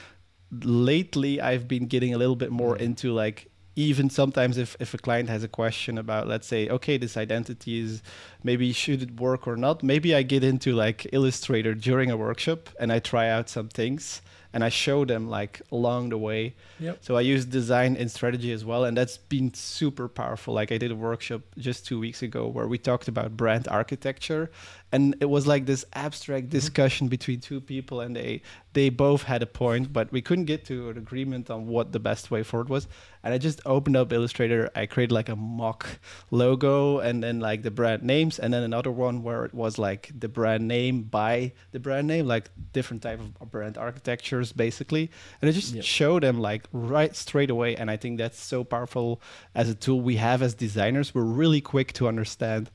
Lately, 0.62 1.41
I've 1.41 1.67
been 1.67 1.88
getting 1.88 2.13
a 2.13 2.17
little 2.19 2.36
bit 2.36 2.52
more 2.52 2.76
Mm. 2.78 2.82
into 2.82 3.13
like 3.13 3.50
even 3.76 4.10
sometimes 4.10 4.58
if, 4.58 4.76
if 4.80 4.94
a 4.94 4.98
client 4.98 5.30
has 5.30 5.44
a 5.44 5.48
question 5.48 5.98
about 5.98 6.28
let's 6.28 6.48
say 6.48 6.70
okay 6.70 6.98
this 6.98 7.18
identity 7.18 7.80
is 7.80 8.02
maybe 8.44 8.72
should 8.72 9.02
it 9.02 9.20
work 9.20 9.48
or 9.48 9.56
not 9.58 9.84
maybe 9.84 10.16
i 10.16 10.22
get 10.24 10.44
into 10.44 10.74
like 10.74 11.08
illustrator 11.12 11.74
during 11.74 12.10
a 12.12 12.18
workshop 12.18 12.70
and 12.80 12.92
i 12.92 13.00
try 13.00 13.30
out 13.30 13.50
some 13.50 13.68
things 13.68 14.22
and 14.54 14.64
i 14.64 14.70
show 14.70 15.04
them 15.06 15.30
like 15.30 15.62
along 15.72 16.10
the 16.10 16.18
way 16.18 16.54
Yep. 16.78 16.98
so 17.00 17.16
I 17.16 17.22
use 17.22 17.46
design 17.46 17.96
and 17.96 18.12
strategy 18.12 18.52
as 18.52 18.66
well, 18.66 18.84
and 18.84 18.98
that's 18.98 19.16
been 19.18 19.54
super 19.54 20.10
powerful. 20.10 20.54
Like 20.54 20.74
I 20.74 20.78
did 20.78 20.92
a 20.92 20.96
workshop 20.96 21.40
just 21.58 21.86
two 21.88 21.98
weeks 22.02 22.22
ago 22.22 22.48
where 22.50 22.68
we 22.68 22.78
talked 22.78 23.08
about 23.08 23.38
brand 23.38 23.66
architecture, 23.70 24.52
and 24.91 25.15
it 25.19 25.30
was 25.30 25.45
like 25.45 25.65
this 25.65 25.86
abstract 25.93 26.45
mm-hmm. 26.45 26.52
discussion 26.52 27.08
between 27.08 27.39
two 27.39 27.60
people, 27.62 28.02
and 28.02 28.15
they 28.15 28.41
they 28.74 28.89
both 28.89 29.24
had 29.24 29.41
a 29.41 29.45
point, 29.45 29.93
but 29.93 30.12
we 30.12 30.21
couldn't 30.21 30.45
get 30.45 30.65
to 30.65 30.89
an 30.89 30.98
agreement 30.98 31.50
on 31.50 31.67
what 31.67 31.91
the 31.91 32.00
best 32.00 32.30
way 32.32 32.43
forward 32.43 32.69
was. 32.69 32.88
And 33.24 33.34
I 33.34 33.38
just 33.38 33.62
opened 33.65 33.98
up 33.98 34.13
Illustrator. 34.13 34.69
I 34.76 34.86
created 34.86 35.13
like 35.13 35.30
a 35.30 35.36
mock 35.36 36.00
logo, 36.32 37.00
and 37.00 37.24
then 37.24 37.39
like 37.39 37.63
the 37.63 37.71
brand 37.71 38.04
names, 38.04 38.39
and 38.39 38.54
then 38.54 38.63
another 38.63 38.91
one 38.91 39.24
where 39.24 39.45
it 39.45 39.54
was 39.54 39.78
like 39.78 40.12
the 40.17 40.28
brand 40.28 40.67
name 40.67 41.04
by 41.04 41.54
the 41.71 41.80
brand 41.80 42.08
name, 42.08 42.28
like 42.28 42.50
different 42.74 43.02
type 43.04 43.19
of 43.19 43.52
brand 43.52 43.78
architectures, 43.78 44.52
basically. 44.52 45.10
And 45.41 45.50
I 45.50 45.52
just 45.52 45.74
Yep. 45.76 45.84
show 45.84 46.19
them 46.19 46.39
like 46.39 46.67
right 46.71 47.15
straight 47.15 47.50
away 47.50 47.76
and 47.76 47.89
i 47.89 47.98
think 47.98 48.17
that's 48.17 48.39
so 48.39 48.63
powerful 48.63 49.21
as 49.54 49.69
a 49.69 49.76
tool 49.76 50.00
we 50.02 50.15
have 50.17 50.41
as 50.41 50.54
designers 50.54 51.13
we're 51.13 51.24
really 51.24 51.62
quick 51.62 51.93
to 51.93 52.08
understand 52.08 52.69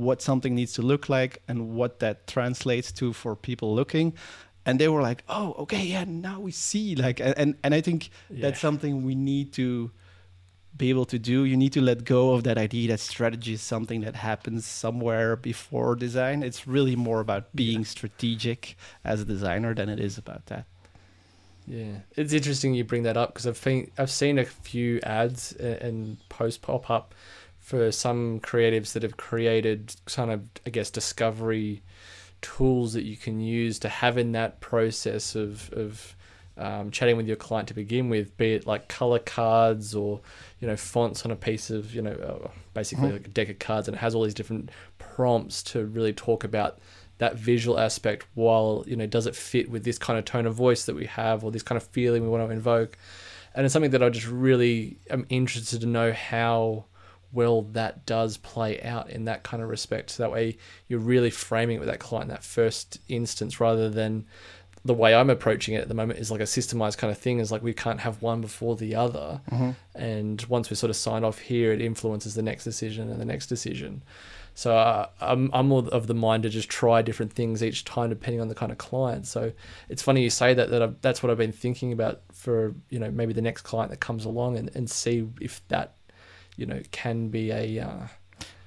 what 0.00 0.22
something 0.22 0.54
needs 0.54 0.72
to 0.74 0.82
look 0.82 1.08
like 1.08 1.42
and 1.48 1.74
what 1.74 2.00
that 2.00 2.26
translates 2.26 2.92
to 2.92 3.12
for 3.12 3.36
people 3.36 3.74
looking. 3.74 4.14
And 4.66 4.78
they 4.78 4.88
were 4.88 5.02
like 5.02 5.22
oh 5.28 5.54
okay 5.60 5.82
yeah 5.84 6.04
now 6.06 6.38
we 6.40 6.52
see 6.52 6.94
like 6.94 7.18
and 7.20 7.56
and, 7.64 7.74
i 7.74 7.80
think 7.80 8.10
Yeah. 8.28 8.42
that's 8.42 8.60
something 8.60 9.04
we 9.04 9.14
need 9.14 9.52
to 9.54 9.90
be 10.76 10.88
able 10.90 11.04
to 11.06 11.18
do. 11.18 11.44
You 11.44 11.56
need 11.56 11.72
to 11.74 11.80
let 11.80 12.04
go 12.04 12.32
of 12.34 12.44
that 12.44 12.56
idea 12.56 12.88
that 12.88 13.00
strategy 13.00 13.52
is 13.54 13.60
something 13.62 14.00
that 14.02 14.14
happens 14.16 14.64
somewhere 14.64 15.36
before 15.36 15.94
design. 15.96 16.42
It's 16.42 16.66
really 16.66 16.96
more 16.96 17.20
about 17.20 17.54
being 17.54 17.84
strategic 17.84 18.76
as 19.04 19.20
a 19.20 19.24
designer 19.24 19.74
than 19.74 19.88
it 19.88 19.98
is 20.00 20.16
about 20.16 20.46
that. 20.46 20.64
Yeah, 21.66 22.00
it's 22.16 22.32
interesting 22.32 22.74
you 22.74 22.84
bring 22.84 23.02
that 23.02 23.16
up 23.16 23.34
because 23.34 23.46
I've 23.46 23.58
seen 23.58 23.90
I've 23.98 24.10
seen 24.10 24.38
a 24.38 24.44
few 24.44 25.00
ads 25.02 25.52
and 25.52 26.16
posts 26.28 26.58
pop 26.58 26.88
up 26.88 27.14
for 27.70 27.92
some 27.92 28.40
creatives 28.40 28.92
that 28.94 29.02
have 29.04 29.16
created 29.16 29.94
kind 30.06 30.30
of 30.32 30.42
I 30.66 30.70
guess 30.70 30.90
discovery 30.90 31.82
tools 32.42 32.94
that 32.94 33.04
you 33.04 33.16
can 33.16 33.38
use 33.40 33.78
to 33.80 33.88
have 33.88 34.18
in 34.18 34.32
that 34.32 34.60
process 34.60 35.34
of 35.34 35.70
of 35.72 36.16
um, 36.56 36.90
chatting 36.90 37.16
with 37.16 37.26
your 37.26 37.36
client 37.36 37.68
to 37.68 37.74
begin 37.74 38.10
with, 38.10 38.36
be 38.36 38.52
it 38.52 38.66
like 38.66 38.88
color 38.88 39.18
cards 39.18 39.94
or 39.94 40.20
you 40.60 40.66
know 40.66 40.76
fonts 40.76 41.24
on 41.24 41.30
a 41.30 41.36
piece 41.36 41.70
of 41.70 41.94
you 41.94 42.02
know 42.02 42.12
uh, 42.12 42.48
basically 42.74 43.08
Mhm. 43.08 43.12
like 43.12 43.26
a 43.26 43.30
deck 43.30 43.48
of 43.48 43.58
cards, 43.58 43.88
and 43.88 43.96
it 43.96 44.00
has 44.00 44.14
all 44.14 44.24
these 44.24 44.34
different 44.34 44.70
prompts 44.98 45.62
to 45.62 45.84
really 45.86 46.12
talk 46.12 46.44
about 46.44 46.78
that 47.18 47.36
visual 47.36 47.78
aspect 47.78 48.26
while 48.34 48.84
you 48.86 48.96
know 48.96 49.06
does 49.06 49.26
it 49.26 49.36
fit 49.36 49.70
with 49.70 49.84
this 49.84 49.96
kind 49.98 50.18
of 50.18 50.24
tone 50.24 50.44
of 50.46 50.54
voice 50.54 50.84
that 50.86 50.94
we 50.96 51.06
have 51.06 51.44
or 51.44 51.50
this 51.50 51.62
kind 51.62 51.76
of 51.76 51.84
feeling 51.88 52.22
we 52.22 52.28
want 52.28 52.46
to 52.46 52.50
invoke 52.52 52.96
and 53.54 53.64
it's 53.66 53.72
something 53.74 53.90
that 53.90 54.02
i 54.02 54.08
just 54.08 54.26
really 54.26 54.96
am 55.10 55.26
interested 55.28 55.80
to 55.82 55.86
know 55.86 56.12
how 56.12 56.84
well 57.32 57.62
that 57.62 58.06
does 58.06 58.36
play 58.36 58.80
out 58.82 59.10
in 59.10 59.24
that 59.24 59.42
kind 59.42 59.62
of 59.62 59.68
respect. 59.68 60.10
So 60.10 60.22
that 60.22 60.32
way 60.32 60.58
you're 60.88 60.98
really 60.98 61.30
framing 61.30 61.76
it 61.76 61.78
with 61.80 61.88
that 61.88 62.00
client 62.00 62.30
in 62.30 62.34
that 62.34 62.44
first 62.44 62.98
instance 63.08 63.60
rather 63.60 63.88
than 63.88 64.26
the 64.82 64.94
way 64.94 65.14
i'm 65.14 65.28
approaching 65.28 65.74
it 65.74 65.82
at 65.82 65.88
the 65.88 65.94
moment 65.94 66.18
is 66.18 66.30
like 66.30 66.40
a 66.40 66.44
systemized 66.44 66.96
kind 66.96 67.10
of 67.10 67.18
thing. 67.18 67.38
Is 67.38 67.52
like 67.52 67.62
we 67.62 67.74
can't 67.74 68.00
have 68.00 68.22
one 68.22 68.40
before 68.40 68.76
the 68.76 68.94
other. 68.94 69.40
And 69.94 70.42
once 70.48 70.70
we 70.70 70.76
sort 70.76 70.90
of 70.90 70.96
sign 70.96 71.22
off 71.24 71.38
here 71.38 71.72
it 71.72 71.80
influences 71.80 72.34
the 72.34 72.42
next 72.42 72.64
decision 72.64 73.10
and 73.10 73.20
the 73.20 73.26
next 73.26 73.46
decision. 73.46 74.02
So 74.54 74.76
uh, 74.76 75.06
I'm, 75.20 75.48
I'm 75.54 75.68
more 75.68 75.86
of 75.88 76.06
the 76.06 76.14
mind 76.14 76.42
to 76.42 76.48
just 76.48 76.68
try 76.68 77.02
different 77.02 77.32
things 77.32 77.62
each 77.62 77.84
time 77.84 78.10
depending 78.10 78.40
on 78.40 78.48
the 78.48 78.54
kind 78.54 78.72
of 78.72 78.78
client. 78.78 79.26
So 79.26 79.52
it's 79.88 80.02
funny 80.02 80.22
you 80.22 80.30
say 80.30 80.54
that 80.54 80.70
that 80.70 80.82
I've, 80.82 81.00
that's 81.00 81.22
what 81.22 81.30
i've 81.30 81.38
been 81.38 81.52
thinking 81.52 81.92
about 81.92 82.22
for 82.32 82.74
you 82.88 82.98
know 82.98 83.10
maybe 83.10 83.32
the 83.32 83.42
next 83.42 83.62
client 83.62 83.90
that 83.90 84.00
comes 84.00 84.24
along 84.24 84.56
and, 84.56 84.70
and 84.74 84.90
see 84.90 85.28
if 85.40 85.66
that 85.68 85.94
you 86.60 86.66
know 86.70 86.80
can 86.92 87.28
be 87.36 87.44
a, 87.50 87.64
uh, 87.88 88.06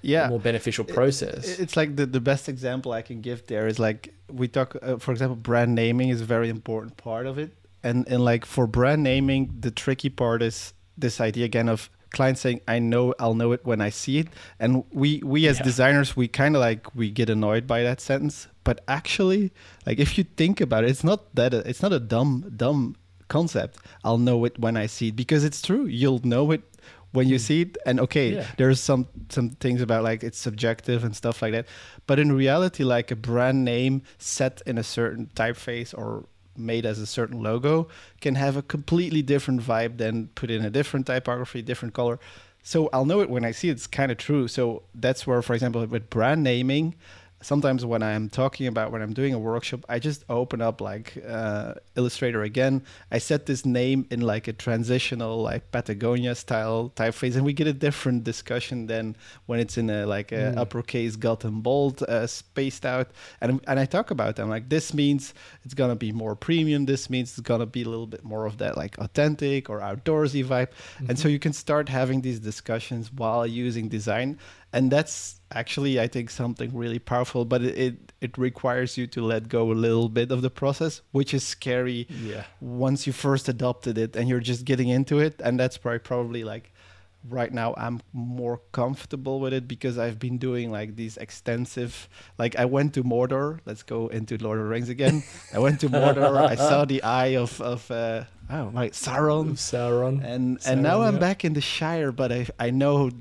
yeah 0.02 0.28
more 0.34 0.40
beneficial 0.52 0.86
process 0.98 1.60
It's 1.64 1.76
like 1.78 1.96
the, 2.00 2.06
the 2.18 2.20
best 2.32 2.50
example 2.50 2.92
I 3.00 3.04
can 3.10 3.22
give 3.22 3.40
there 3.48 3.68
is 3.72 3.78
like 3.80 4.02
we 4.40 4.48
talk, 4.48 4.76
uh, 4.82 4.98
for 4.98 5.12
example, 5.12 5.36
brand 5.36 5.76
naming 5.76 6.10
is 6.10 6.20
a 6.22 6.26
very 6.26 6.50
important 6.50 6.98
part 6.98 7.26
of 7.28 7.38
it. 7.38 7.52
And, 7.84 8.08
and 8.08 8.24
like 8.32 8.46
for 8.46 8.66
brand 8.66 9.04
naming, 9.04 9.42
the 9.66 9.70
tricky 9.70 10.10
part 10.10 10.42
is 10.42 10.74
this 10.98 11.22
idea 11.22 11.46
again 11.46 11.70
of 11.70 11.90
client 12.12 12.38
saying, 12.38 12.62
I 12.68 12.80
know 12.80 13.14
I'll 13.20 13.36
know 13.36 13.52
it 13.52 13.62
when 13.64 13.80
I 13.82 13.92
see 13.92 14.18
it. 14.18 14.28
And 14.60 14.84
we, 14.92 15.22
we 15.24 15.48
as 15.48 15.58
Yeah. 15.58 15.64
designers, 15.64 16.16
we 16.16 16.28
kind 16.28 16.56
of 16.56 16.62
like, 16.62 16.96
we 16.96 17.12
get 17.12 17.30
annoyed 17.30 17.68
by 17.68 17.84
that 17.84 18.02
sentence. 18.02 18.48
But 18.64 18.82
actually, 18.88 19.52
like 19.86 20.00
if 20.00 20.18
you 20.18 20.24
think 20.24 20.62
about 20.62 20.84
it, 20.84 20.90
it's 20.90 21.04
not 21.04 21.36
that, 21.36 21.54
it's 21.54 21.82
not 21.84 21.94
a 21.94 22.00
dumb, 22.00 22.52
dumb 22.56 22.96
concept. 23.28 23.78
I'll 24.04 24.18
know 24.18 24.46
it 24.46 24.58
when 24.58 24.76
I 24.78 24.88
see 24.88 25.10
it 25.10 25.16
because 25.16 25.44
it's 25.44 25.62
true. 25.62 25.86
You'll 25.86 26.22
know 26.24 26.52
it 26.52 26.62
when 27.14 27.30
you 27.30 27.38
mm. 27.38 27.42
see 27.42 27.62
it 27.62 27.78
and 27.86 28.00
okay 28.00 28.34
Yeah. 28.36 28.48
there's 28.58 28.80
some 28.80 29.08
some 29.30 29.52
things 29.52 29.82
about 29.82 30.04
like 30.04 30.24
it's 30.24 30.38
subjective 30.38 31.04
and 31.06 31.16
stuff 31.16 31.42
like 31.42 31.54
that 31.54 31.66
but 32.06 32.20
in 32.20 32.32
reality 32.34 32.84
like 32.84 33.10
a 33.12 33.16
brand 33.16 33.64
name 33.64 34.02
set 34.18 34.62
in 34.66 34.78
a 34.78 34.84
certain 34.84 35.30
typeface 35.36 35.98
or 35.98 36.26
made 36.58 36.86
as 36.86 37.00
a 37.00 37.08
certain 37.08 37.42
logo 37.42 37.88
can 38.22 38.36
have 38.36 38.58
a 38.58 38.62
completely 38.62 39.22
different 39.22 39.62
vibe 39.62 39.98
than 39.98 40.28
put 40.36 40.52
in 40.52 40.66
a 40.66 40.70
different 40.70 41.06
typography 41.08 41.62
different 41.62 41.94
color 41.94 42.20
so 42.62 42.90
i'll 42.94 43.06
know 43.06 43.22
it 43.22 43.30
when 43.30 43.46
i 43.46 43.52
see 43.52 43.70
it. 43.70 43.74
it's 43.74 43.88
kind 43.88 44.12
of 44.12 44.18
true 44.18 44.48
so 44.48 44.84
that's 44.94 45.26
where 45.26 45.42
for 45.42 45.54
example 45.54 45.86
with 45.86 46.10
brand 46.10 46.44
naming 46.44 46.94
sometimes 47.44 47.86
when 47.86 48.02
I'm 48.02 48.30
talking 48.30 48.68
about 48.68 48.92
when 48.92 49.02
I'm 49.02 49.14
doing 49.14 49.34
a 49.34 49.40
workshop, 49.40 49.82
I 49.90 50.00
just 50.00 50.24
open 50.30 50.62
up 50.62 50.82
like 50.82 51.14
uh, 51.28 51.76
Illustrator 51.96 52.42
again. 52.44 52.84
I 53.12 53.20
set 53.20 53.46
this 53.46 53.66
name 53.66 54.08
in 54.10 54.22
like 54.22 54.48
a 54.48 54.54
transitional, 54.54 55.42
like 55.42 55.72
Patagonia 55.72 56.36
style 56.36 56.92
typeface, 56.96 57.36
and 57.36 57.46
we 57.46 57.54
get 57.54 57.68
a 57.68 57.74
different 57.74 58.24
discussion 58.24 58.88
than 58.88 59.16
when 59.46 59.60
it's 59.60 59.78
in 59.78 59.90
a 59.90 60.06
like 60.06 60.32
a 60.32 60.44
Mm. 60.54 60.58
uppercase 60.58 61.16
Gotham 61.16 61.62
bold 61.62 62.02
uh, 62.04 62.26
spaced 62.28 62.86
out. 62.86 63.08
And 63.42 63.60
and 63.68 63.80
I 63.80 63.86
talk 63.86 64.12
about 64.12 64.36
them 64.38 64.50
like 64.50 64.70
this 64.70 64.94
means 64.94 65.34
it's 65.66 65.74
gonna 65.74 65.96
be 65.96 66.12
more 66.12 66.36
premium. 66.36 66.86
This 66.86 67.10
means 67.10 67.32
it's 67.32 67.40
gonna 67.42 67.66
be 67.66 67.84
a 67.84 67.90
little 67.90 68.08
bit 68.08 68.24
more 68.24 68.46
of 68.46 68.58
that 68.58 68.78
like 68.78 68.98
authentic 68.98 69.70
or 69.70 69.80
outdoorsy 69.80 70.44
vibe. 70.46 70.70
And 71.08 71.18
so 71.20 71.28
you 71.28 71.40
can 71.40 71.54
start 71.54 71.90
having 71.90 72.22
these 72.22 72.40
discussions 72.40 73.12
while 73.12 73.46
using 73.46 73.90
design 73.90 74.38
and 74.74 74.92
that's 74.92 75.40
actually 75.52 76.00
i 76.00 76.08
think 76.08 76.30
something 76.32 76.70
really 76.76 77.00
powerful 77.00 77.46
but 77.46 77.62
it, 77.62 77.78
it 77.78 77.96
it 78.22 78.38
requires 78.38 78.98
you 78.98 79.06
to 79.08 79.22
let 79.24 79.48
go 79.48 79.72
a 79.72 79.78
little 79.88 80.10
bit 80.10 80.32
of 80.32 80.42
the 80.42 80.50
process 80.50 81.02
which 81.12 81.32
is 81.34 81.44
scary 81.46 82.08
Yeah. 82.10 82.44
once 82.60 83.06
you 83.08 83.14
first 83.14 83.48
adopted 83.48 83.98
it 83.98 84.16
and 84.18 84.28
you're 84.28 84.40
just 84.52 84.66
getting 84.66 84.90
into 84.90 85.20
it. 85.20 85.42
And 85.46 85.60
that's 85.60 85.78
probably 85.78 86.00
probably 86.00 86.44
like 86.44 86.72
right 87.30 87.54
now 87.54 87.74
i'm 87.78 88.02
more 88.12 88.60
comfortable 88.74 89.40
with 89.40 89.54
it 89.54 89.66
because 89.66 89.98
i've 89.98 90.20
been 90.20 90.38
doing 90.38 90.70
like 90.72 90.96
these 90.98 91.16
extensive 91.18 92.10
like 92.38 92.54
i 92.60 92.66
went 92.66 92.94
to 92.96 93.02
mordor. 93.04 93.60
Let's 93.66 93.84
go 93.84 94.08
into 94.10 94.38
lord 94.44 94.58
of 94.60 94.66
the 94.66 94.70
rings 94.70 94.90
again. 94.90 95.24
I 95.56 95.60
went 95.60 95.80
to 95.82 95.88
mordor. 95.90 96.36
I 96.54 96.56
saw 96.56 96.84
the 96.86 97.02
eye 97.04 97.36
of 97.44 97.62
of 97.62 97.90
uh 97.92 98.24
oh 98.50 98.72
like 98.74 98.92
sauron. 98.94 99.54
Sauron. 99.56 100.24
and 100.24 100.58
Sauron, 100.60 100.68
and 100.72 100.84
now 100.84 101.02
I'm 101.04 101.18
back 101.20 101.46
in 101.46 101.54
the 101.54 101.62
Shire, 101.62 102.12
but 102.12 102.32
I 102.32 102.48
I 102.60 102.72
know 102.72 103.12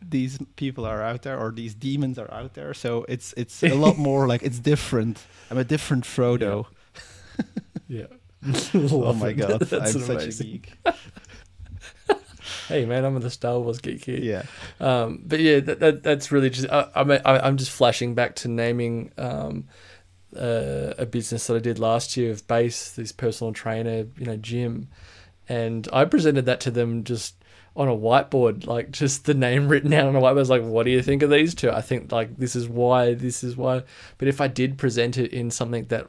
these 0.00 0.38
people 0.56 0.84
are 0.86 1.02
out 1.02 1.22
there 1.22 1.38
or 1.38 1.50
these 1.50 1.74
demons 1.74 2.18
are 2.18 2.32
out 2.32 2.54
there, 2.54 2.74
so 2.74 3.04
it's 3.08 3.34
it's 3.36 3.62
a 3.62 3.74
lot 3.74 3.96
more 4.08 4.26
like 4.26 4.42
it's 4.42 4.58
different. 4.58 5.24
I'm 5.50 5.58
a 5.58 5.64
different 5.64 6.04
Frodo. 6.04 6.66
Yeah. 7.88 8.06
Oh 8.74 9.12
my 9.14 9.30
it. 9.30 9.34
god, 9.34 9.60
That's 9.60 9.94
I'm 9.96 10.02
such 10.02 10.26
a 10.26 10.42
geek. 10.44 10.72
Hey 12.68 12.84
man, 12.84 13.04
I'm 13.04 13.18
the 13.20 13.30
Star 13.30 13.58
Wars 13.58 13.78
geek 13.78 14.04
here. 14.04 14.18
Yeah, 14.18 14.42
Um, 14.78 15.22
but 15.24 15.40
yeah, 15.40 15.60
that, 15.60 15.80
that 15.80 16.02
that's 16.02 16.30
really 16.30 16.50
just. 16.50 16.68
I, 16.70 16.88
I'm 16.94 17.10
I, 17.10 17.20
I'm 17.24 17.56
just 17.56 17.70
flashing 17.70 18.14
back 18.14 18.36
to 18.36 18.48
naming 18.48 19.10
um, 19.18 19.68
uh, 20.36 20.94
a 20.98 21.06
business 21.06 21.46
that 21.46 21.56
I 21.56 21.60
did 21.60 21.78
last 21.78 22.16
year 22.16 22.30
of 22.30 22.46
base 22.46 22.92
this 22.92 23.10
personal 23.10 23.52
trainer, 23.54 24.06
you 24.18 24.26
know, 24.26 24.36
gym, 24.36 24.88
and 25.48 25.88
I 25.92 26.04
presented 26.04 26.44
that 26.46 26.60
to 26.60 26.70
them 26.70 27.04
just 27.04 27.37
on 27.78 27.88
a 27.88 27.96
whiteboard, 27.96 28.66
like 28.66 28.90
just 28.90 29.24
the 29.24 29.34
name 29.34 29.68
written 29.68 29.92
out 29.94 30.08
on 30.08 30.16
a 30.16 30.20
whiteboard. 30.20 30.30
I 30.30 30.32
was 30.32 30.50
like, 30.50 30.64
"What 30.64 30.82
do 30.82 30.90
you 30.90 31.00
think 31.00 31.22
of 31.22 31.30
these 31.30 31.54
two? 31.54 31.70
I 31.70 31.80
think 31.80 32.10
like 32.12 32.36
this 32.36 32.56
is 32.56 32.68
why, 32.68 33.14
this 33.14 33.44
is 33.44 33.56
why." 33.56 33.84
But 34.18 34.28
if 34.28 34.40
I 34.40 34.48
did 34.48 34.76
present 34.76 35.16
it 35.16 35.32
in 35.32 35.50
something 35.50 35.84
that 35.84 36.08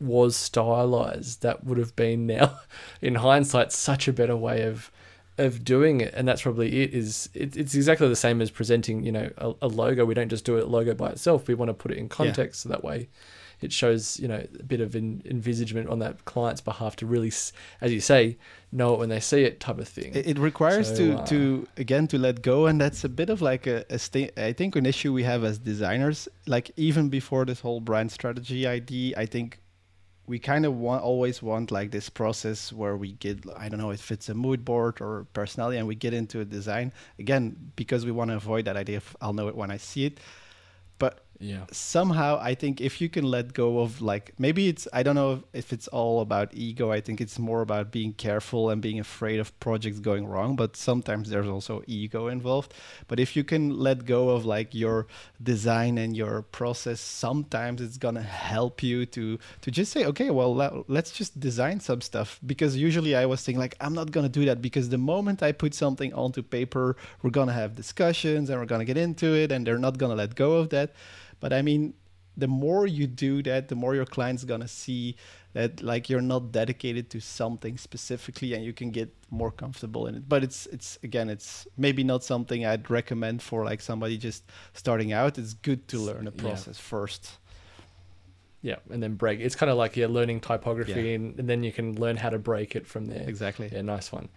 was 0.00 0.36
stylized, 0.36 1.42
that 1.42 1.64
would 1.64 1.76
have 1.76 1.96
been 1.96 2.26
now, 2.26 2.60
in 3.02 3.16
hindsight, 3.16 3.72
such 3.72 4.06
a 4.06 4.12
better 4.12 4.36
way 4.36 4.62
of 4.62 4.92
of 5.38 5.64
doing 5.64 6.00
it 6.00 6.12
and 6.16 6.26
that's 6.26 6.42
probably 6.42 6.82
it 6.82 6.92
is 6.92 7.28
it, 7.32 7.56
it's 7.56 7.72
exactly 7.76 8.08
the 8.08 8.16
same 8.16 8.42
as 8.42 8.50
presenting 8.50 9.04
you 9.04 9.12
know 9.12 9.30
a, 9.38 9.52
a 9.62 9.68
logo 9.68 10.04
we 10.04 10.12
don't 10.12 10.28
just 10.28 10.44
do 10.44 10.58
a 10.58 10.64
logo 10.64 10.94
by 10.94 11.10
itself 11.10 11.46
we 11.46 11.54
want 11.54 11.68
to 11.68 11.74
put 11.74 11.92
it 11.92 11.96
in 11.96 12.08
context 12.08 12.62
so 12.62 12.68
that 12.68 12.82
way 12.82 13.08
it 13.60 13.72
shows 13.72 14.20
you 14.20 14.28
know 14.28 14.44
a 14.58 14.62
bit 14.62 14.80
of 14.80 14.94
en- 14.94 15.22
envisagement 15.24 15.88
on 15.88 15.98
that 15.98 16.24
client's 16.24 16.60
behalf 16.60 16.96
to 16.96 17.06
really 17.06 17.32
as 17.80 17.92
you 17.92 18.00
say 18.00 18.36
know 18.72 18.94
it 18.94 18.98
when 18.98 19.08
they 19.08 19.20
see 19.20 19.42
it 19.44 19.60
type 19.60 19.78
of 19.78 19.88
thing 19.88 20.14
it, 20.14 20.26
it 20.26 20.38
requires 20.38 20.88
So, 20.88 20.96
to 20.96 21.14
uh, 21.14 21.26
to 21.26 21.68
again 21.76 22.06
to 22.08 22.18
let 22.18 22.42
go, 22.42 22.66
and 22.66 22.80
that's 22.80 23.04
a 23.04 23.08
bit 23.08 23.30
of 23.30 23.40
like 23.40 23.66
a, 23.66 23.84
a 23.90 23.98
sta- 23.98 24.32
I 24.36 24.52
think 24.52 24.76
an 24.76 24.86
issue 24.86 25.12
we 25.12 25.24
have 25.24 25.44
as 25.44 25.58
designers. 25.58 26.28
Like 26.46 26.70
even 26.76 27.08
before 27.08 27.44
this 27.44 27.60
whole 27.60 27.80
brand 27.80 28.12
strategy 28.12 28.66
idea, 28.66 29.14
I 29.16 29.26
think 29.26 29.60
we 30.26 30.38
kind 30.38 30.66
of 30.66 30.76
want 30.76 31.02
always 31.02 31.42
want 31.42 31.70
like 31.70 31.90
this 31.90 32.10
process 32.10 32.72
where 32.72 32.96
we 32.96 33.12
get 33.12 33.44
I 33.56 33.68
don't 33.68 33.80
know 33.80 33.90
if 33.90 34.10
it's 34.12 34.28
a 34.28 34.34
mood 34.34 34.64
board 34.64 35.00
or 35.00 35.26
personality, 35.32 35.78
and 35.78 35.88
we 35.88 35.94
get 35.94 36.12
into 36.12 36.40
a 36.40 36.44
design 36.44 36.92
again 37.18 37.72
because 37.76 38.04
we 38.04 38.12
want 38.12 38.30
to 38.30 38.36
avoid 38.36 38.66
that 38.66 38.76
idea 38.76 38.98
of 38.98 39.16
I'll 39.20 39.32
know 39.32 39.48
it 39.48 39.56
when 39.56 39.70
I 39.70 39.78
see 39.78 40.04
it. 40.04 40.20
Yeah 41.40 41.66
somehow 41.70 42.38
I 42.40 42.54
think 42.54 42.80
if 42.80 43.00
you 43.00 43.08
can 43.08 43.24
let 43.24 43.52
go 43.54 43.78
of 43.78 44.00
like 44.02 44.32
maybe 44.38 44.68
it's 44.68 44.88
I 44.92 45.04
don't 45.04 45.14
know 45.14 45.44
if 45.52 45.72
it's 45.72 45.86
all 45.88 46.20
about 46.20 46.52
ego. 46.52 46.90
I 46.90 47.00
think 47.00 47.20
it's 47.20 47.38
more 47.38 47.60
about 47.60 47.92
being 47.92 48.12
careful 48.12 48.70
and 48.70 48.82
being 48.82 48.98
afraid 48.98 49.38
of 49.38 49.58
projects 49.60 50.00
going 50.00 50.26
wrong. 50.26 50.56
But 50.56 50.76
sometimes 50.76 51.30
there's 51.30 51.46
also 51.46 51.82
ego 51.86 52.26
involved. 52.26 52.74
But 53.06 53.20
if 53.20 53.36
you 53.36 53.44
can 53.44 53.78
let 53.78 54.04
go 54.04 54.30
of 54.30 54.44
like 54.44 54.74
your 54.74 55.06
design 55.40 55.96
and 55.98 56.16
your 56.16 56.42
process, 56.42 57.00
sometimes 57.00 57.80
it's 57.80 57.98
gonna 57.98 58.22
help 58.22 58.82
you 58.82 59.06
to 59.06 59.38
to 59.62 59.70
just 59.70 59.92
say, 59.92 60.04
okay, 60.06 60.30
well 60.30 60.84
let's 60.88 61.12
just 61.12 61.38
design 61.38 61.78
some 61.78 62.00
stuff. 62.00 62.40
Because 62.44 62.76
usually 62.76 63.14
I 63.14 63.26
was 63.26 63.42
thinking 63.44 63.60
like 63.60 63.76
I'm 63.80 63.94
not 63.94 64.10
gonna 64.10 64.28
do 64.28 64.44
that 64.46 64.60
because 64.60 64.88
the 64.88 64.98
moment 64.98 65.42
I 65.42 65.52
put 65.52 65.72
something 65.74 66.12
onto 66.14 66.42
paper, 66.42 66.96
we're 67.22 67.30
gonna 67.30 67.52
have 67.52 67.76
discussions 67.76 68.50
and 68.50 68.58
we're 68.58 68.66
gonna 68.66 68.84
get 68.84 68.96
into 68.96 69.34
it, 69.36 69.52
and 69.52 69.64
they're 69.66 69.78
not 69.78 69.98
gonna 69.98 70.16
let 70.16 70.34
go 70.34 70.54
of 70.54 70.70
that. 70.70 70.90
But 71.40 71.52
I 71.52 71.62
mean, 71.62 71.94
the 72.36 72.46
more 72.48 72.86
you 72.86 73.06
do 73.06 73.42
that, 73.42 73.68
the 73.68 73.74
more 73.74 73.94
your 73.94 74.06
client's 74.06 74.44
gonna 74.44 74.68
see 74.68 75.16
that 75.54 75.82
like 75.82 76.08
you're 76.08 76.20
not 76.20 76.52
dedicated 76.52 77.10
to 77.10 77.20
something 77.20 77.76
specifically, 77.78 78.54
and 78.54 78.64
you 78.64 78.72
can 78.72 78.90
get 78.90 79.08
more 79.30 79.50
comfortable 79.50 80.06
in 80.06 80.14
it. 80.14 80.28
But 80.28 80.44
it's 80.44 80.66
it's 80.66 80.98
again, 81.02 81.28
it's 81.30 81.66
maybe 81.76 82.04
not 82.04 82.22
something 82.24 82.64
I'd 82.64 82.88
recommend 82.90 83.42
for 83.42 83.64
like 83.64 83.80
somebody 83.80 84.16
just 84.18 84.44
starting 84.72 85.12
out. 85.12 85.38
It's 85.38 85.54
good 85.54 85.88
to 85.88 85.98
learn 85.98 86.26
a 86.28 86.30
Yeah. 86.30 86.42
process 86.42 86.78
first. 86.78 87.38
yeah 88.60 88.78
and 88.90 89.00
then 89.02 89.14
break 89.14 89.38
it's 89.40 89.54
kind 89.54 89.70
of 89.70 89.78
like 89.78 89.96
you're 89.96 90.08
learning 90.08 90.40
typography 90.40 90.92
Yeah. 91.08 91.14
and, 91.14 91.38
and 91.38 91.48
then 91.48 91.62
you 91.62 91.70
can 91.72 91.94
learn 91.94 92.16
how 92.16 92.28
to 92.30 92.38
break 92.40 92.74
it 92.74 92.86
from 92.88 93.06
there 93.06 93.24
Exactly. 93.28 93.68
Yeah, 93.72 93.82
nice 93.82 94.10
one. 94.12 94.28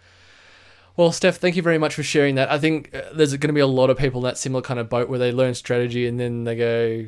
Well, 0.96 1.10
Steph, 1.10 1.36
thank 1.38 1.56
you 1.56 1.62
very 1.62 1.78
much 1.78 1.94
for 1.94 2.02
sharing 2.02 2.34
that. 2.34 2.50
I 2.50 2.58
think 2.58 2.94
uh, 2.94 3.02
there's 3.14 3.32
going 3.32 3.48
to 3.48 3.54
be 3.54 3.60
a 3.60 3.66
lot 3.66 3.88
of 3.88 3.96
people 3.96 4.20
in 4.20 4.24
that 4.24 4.36
similar 4.36 4.60
kind 4.62 4.78
of 4.78 4.90
boat 4.90 5.08
where 5.08 5.18
they 5.18 5.32
learn 5.32 5.54
strategy 5.54 6.06
and 6.06 6.20
then 6.20 6.44
they 6.44 6.54
go, 6.54 7.06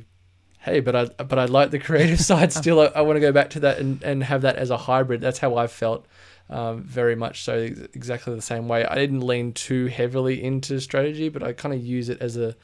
"Hey, 0.60 0.80
but 0.80 0.96
I 0.96 1.04
but 1.22 1.38
I 1.38 1.44
like 1.44 1.70
the 1.70 1.78
creative 1.78 2.20
side 2.30 2.52
still. 2.52 2.80
I, 2.80 2.86
I 2.86 3.00
want 3.02 3.16
to 3.16 3.20
go 3.20 3.32
back 3.32 3.50
to 3.50 3.60
that 3.60 3.78
and, 3.78 4.02
and 4.02 4.24
have 4.24 4.42
that 4.42 4.56
as 4.56 4.70
a 4.70 4.76
hybrid." 4.76 5.20
That's 5.20 5.38
how 5.38 5.56
I 5.56 5.66
felt, 5.66 6.06
um, 6.48 6.82
very 6.82 7.14
much 7.14 7.42
so, 7.42 7.58
exactly 7.58 8.34
the 8.34 8.42
same 8.42 8.68
way. 8.68 8.86
I 8.86 8.94
didn't 8.94 9.20
lean 9.20 9.52
too 9.52 9.86
heavily 9.86 10.42
into 10.42 10.80
strategy, 10.80 11.28
but 11.28 11.42
I 11.42 11.52
kind 11.52 11.74
of 11.74 11.84
use 11.84 12.08
it 12.08 12.22
as 12.22 12.38
a, 12.38 12.56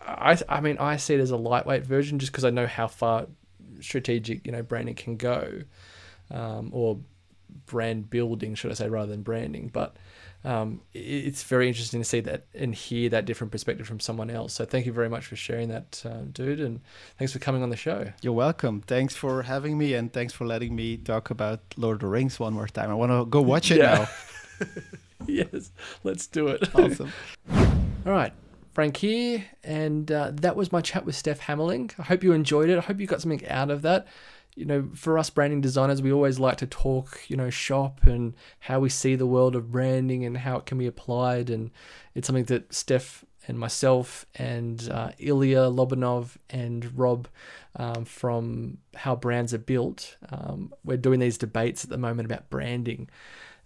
I 0.00 0.36
I 0.48 0.60
mean, 0.60 0.78
I 0.78 0.96
see 0.96 1.14
it 1.14 1.20
as 1.20 1.30
a 1.30 1.36
lightweight 1.36 1.86
version 1.86 2.18
just 2.18 2.32
because 2.32 2.44
I 2.44 2.50
know 2.50 2.66
how 2.66 2.88
far 2.88 3.26
strategic 3.80 4.44
you 4.44 4.50
know 4.50 4.62
branding 4.62 4.96
can 4.96 5.16
go, 5.16 5.62
um, 6.32 6.70
or 6.72 6.98
brand 7.66 8.10
building, 8.10 8.56
should 8.56 8.72
I 8.72 8.74
say, 8.74 8.88
rather 8.88 9.12
than 9.12 9.22
branding. 9.22 9.70
But 9.72 9.96
um, 10.44 10.82
it's 10.92 11.42
very 11.42 11.68
interesting 11.68 12.00
to 12.00 12.04
see 12.04 12.20
that 12.20 12.44
and 12.54 12.74
hear 12.74 13.08
that 13.08 13.24
different 13.24 13.50
perspective 13.50 13.86
from 13.86 13.98
someone 14.00 14.28
else. 14.30 14.52
So 14.52 14.64
thank 14.64 14.84
you 14.84 14.92
very 14.92 15.08
much 15.08 15.24
for 15.26 15.36
sharing 15.36 15.70
that, 15.70 16.02
uh, 16.04 16.22
dude, 16.32 16.60
and 16.60 16.80
thanks 17.18 17.32
for 17.32 17.38
coming 17.38 17.62
on 17.62 17.70
the 17.70 17.76
show. 17.76 18.12
You're 18.20 18.34
welcome. 18.34 18.82
Thanks 18.82 19.16
for 19.16 19.42
having 19.42 19.78
me, 19.78 19.94
and 19.94 20.12
thanks 20.12 20.32
for 20.34 20.44
letting 20.46 20.76
me 20.76 20.98
talk 20.98 21.30
about 21.30 21.60
Lord 21.76 21.96
of 21.96 22.00
the 22.00 22.08
Rings 22.08 22.38
one 22.38 22.52
more 22.52 22.68
time. 22.68 22.90
I 22.90 22.94
want 22.94 23.10
to 23.12 23.24
go 23.24 23.40
watch 23.40 23.70
it 23.70 23.78
Yeah. 23.78 24.06
now. 24.60 24.66
yes, 25.26 25.70
let's 26.02 26.26
do 26.26 26.48
it. 26.48 26.74
Awesome. 26.74 27.10
All 28.06 28.12
right, 28.12 28.32
Frank 28.74 28.98
here, 28.98 29.44
and 29.62 30.12
uh, 30.12 30.30
that 30.34 30.56
was 30.56 30.70
my 30.72 30.82
chat 30.82 31.06
with 31.06 31.14
Steph 31.14 31.40
Hamerlinck. 31.40 31.94
I 31.98 32.02
hope 32.02 32.22
you 32.22 32.32
enjoyed 32.32 32.68
it. 32.68 32.76
I 32.76 32.82
hope 32.82 33.00
you 33.00 33.06
got 33.06 33.22
something 33.22 33.46
out 33.48 33.70
of 33.70 33.80
that. 33.82 34.06
You 34.54 34.64
know, 34.64 34.88
for 34.94 35.18
us 35.18 35.30
branding 35.30 35.60
designers, 35.60 36.00
we 36.00 36.12
always 36.12 36.38
like 36.38 36.58
to 36.58 36.66
talk, 36.66 37.22
you 37.28 37.36
know, 37.36 37.50
shop 37.50 38.04
and 38.04 38.34
how 38.60 38.80
we 38.80 38.88
see 38.88 39.16
the 39.16 39.26
world 39.26 39.56
of 39.56 39.72
branding 39.72 40.24
and 40.24 40.38
how 40.38 40.56
it 40.58 40.66
can 40.66 40.78
be 40.78 40.86
applied. 40.86 41.50
And 41.50 41.70
it's 42.14 42.26
something 42.26 42.44
that 42.44 42.72
Steph 42.72 43.24
and 43.46 43.58
myself 43.58 44.26
and 44.36 44.88
uh, 44.90 45.10
Ilya 45.18 45.70
Lobanov 45.70 46.36
and 46.50 46.96
Rob 46.96 47.28
um, 47.76 48.04
from 48.04 48.78
How 48.94 49.16
Brands 49.16 49.52
Are 49.52 49.58
Built, 49.58 50.16
um, 50.30 50.72
we're 50.84 50.96
doing 50.96 51.20
these 51.20 51.38
debates 51.38 51.84
at 51.84 51.90
the 51.90 51.98
moment 51.98 52.26
about 52.26 52.50
branding. 52.50 53.08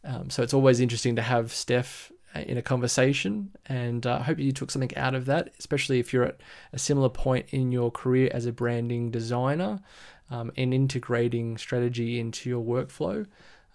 Um, 0.04 0.30
so 0.30 0.42
it's 0.42 0.54
always 0.54 0.80
interesting 0.80 1.16
to 1.16 1.22
have 1.22 1.52
Steph 1.52 2.10
uh, 2.34 2.40
in 2.40 2.56
a 2.56 2.62
conversation, 2.62 3.50
and 3.66 4.06
uh, 4.06 4.18
I 4.20 4.22
hope 4.22 4.38
you 4.38 4.52
took 4.52 4.70
something 4.70 4.96
out 4.96 5.14
of 5.14 5.26
that, 5.26 5.52
especially 5.58 5.98
if 5.98 6.12
you're 6.12 6.24
at 6.24 6.40
a 6.72 6.78
similar 6.78 7.08
point 7.08 7.46
in 7.50 7.72
your 7.72 7.90
career 7.90 8.30
as 8.32 8.46
a 8.46 8.52
branding 8.52 9.10
designer 9.10 9.80
um, 10.30 10.52
and 10.56 10.74
integrating 10.74 11.56
strategy 11.58 12.20
into 12.20 12.48
your 12.48 12.64
workflow. 12.64 13.26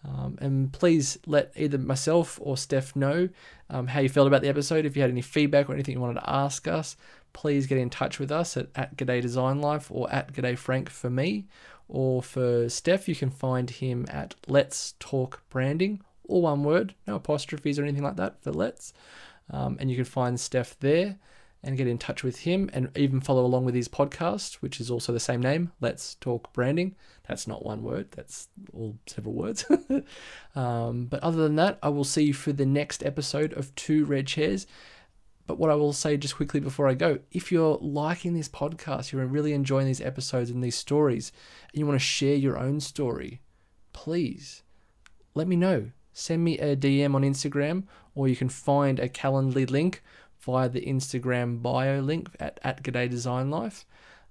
Um, 0.06 0.38
and 0.42 0.72
please 0.72 1.18
let 1.26 1.54
either 1.56 1.78
myself 1.78 2.38
or 2.42 2.58
Steph 2.58 2.96
know 2.96 3.30
um, 3.70 3.88
how 3.88 4.02
you 4.02 4.10
felt 4.10 4.28
about 4.28 4.42
the 4.42 4.50
episode. 4.50 4.86
If 4.86 4.96
you 4.96 5.02
had 5.02 5.12
any 5.12 5.22
feedback 5.22 5.70
or 5.70 5.74
anything 5.74 5.96
you 5.96 6.02
wanted 6.02 6.20
to 6.20 6.30
ask 6.30 6.68
us, 6.68 6.98
please 7.32 7.68
get 7.68 7.78
in 7.78 7.90
touch 7.90 8.20
with 8.20 8.32
us 8.32 8.58
at, 8.58 8.68
at 8.76 8.98
G'day 8.98 9.22
Design 9.22 9.62
Life 9.62 9.90
or 9.90 10.12
at 10.12 10.34
G'day 10.34 10.58
Frank 10.58 10.90
for 10.90 11.10
me. 11.10 11.46
Or 11.88 12.22
for 12.22 12.70
Steph, 12.70 13.08
you 13.08 13.16
can 13.16 13.30
find 13.30 13.70
him 13.70 14.06
at 14.10 14.36
Let's 14.48 14.96
Talk 15.00 15.42
Branding, 15.50 16.02
all 16.28 16.42
one 16.42 16.64
word, 16.64 16.96
no 17.08 17.16
apostrophes 17.16 17.78
or 17.78 17.84
anything 17.84 18.04
like 18.04 18.16
that 18.18 18.42
for 18.42 18.52
Let's. 18.52 18.94
Um, 19.50 19.78
and 19.80 19.90
you 19.90 19.96
can 19.96 20.06
find 20.06 20.40
Steph 20.40 20.78
there 20.80 21.18
and 21.64 21.78
get 21.78 21.88
in 21.88 21.98
touch 21.98 22.24
with 22.24 22.40
him 22.40 22.70
and 22.74 22.90
even 22.98 23.22
follow 23.22 23.46
along 23.46 23.64
with 23.64 23.74
his 23.74 23.88
podcast, 23.88 24.56
which 24.56 24.82
is 24.82 24.92
also 24.92 25.14
the 25.14 25.20
same 25.20 25.42
name, 25.42 25.72
Let's 25.80 26.16
Talk 26.16 26.52
Branding. 26.52 26.96
That's 27.28 27.48
not 27.48 27.66
one 27.66 27.84
word, 27.84 28.12
that's 28.12 28.50
all 28.74 28.98
several 29.08 29.34
words. 29.34 29.66
um, 30.56 31.06
but 31.06 31.24
other 31.24 31.42
than 31.42 31.56
that, 31.56 31.80
I 31.82 31.90
will 31.90 32.04
see 32.04 32.24
you 32.24 32.34
for 32.34 32.52
the 32.52 32.66
next 32.66 33.04
episode 33.04 33.54
of 33.54 33.74
Two 33.76 34.04
Red 34.04 34.28
Chairs. 34.28 34.68
But 35.48 35.58
what 35.58 35.70
I 35.70 35.76
will 35.76 35.94
say 35.94 36.18
just 36.18 36.36
quickly 36.36 36.60
before 36.60 36.88
I 36.88 36.94
go 36.94 37.20
if 37.32 37.52
you're 37.52 37.78
liking 37.82 38.34
this 38.34 38.50
podcast, 38.50 39.12
you're 39.12 39.26
really 39.26 39.54
enjoying 39.54 39.88
these 39.88 40.02
episodes 40.02 40.50
and 40.50 40.64
these 40.64 40.76
stories, 40.76 41.32
and 41.72 41.80
you 41.80 41.86
want 41.86 42.00
to 42.00 42.06
share 42.06 42.36
your 42.36 42.58
own 42.58 42.80
story, 42.82 43.42
please 43.94 44.64
let 45.34 45.48
me 45.48 45.56
know. 45.56 45.92
Send 46.14 46.44
me 46.44 46.60
a 46.60 46.76
DM 46.76 47.16
on 47.16 47.24
Instagram, 47.24 47.84
or 48.16 48.28
you 48.28 48.36
can 48.36 48.50
find 48.50 49.00
a 49.00 49.10
Calendly 49.10 49.70
link 49.70 50.04
via 50.44 50.70
the 50.70 50.86
Instagram 50.86 51.62
bio 51.62 52.00
link 52.00 52.30
at, 52.40 52.60
at 52.64 52.84
G'day 52.84 53.10
Design 53.10 53.50
Life. 53.50 53.86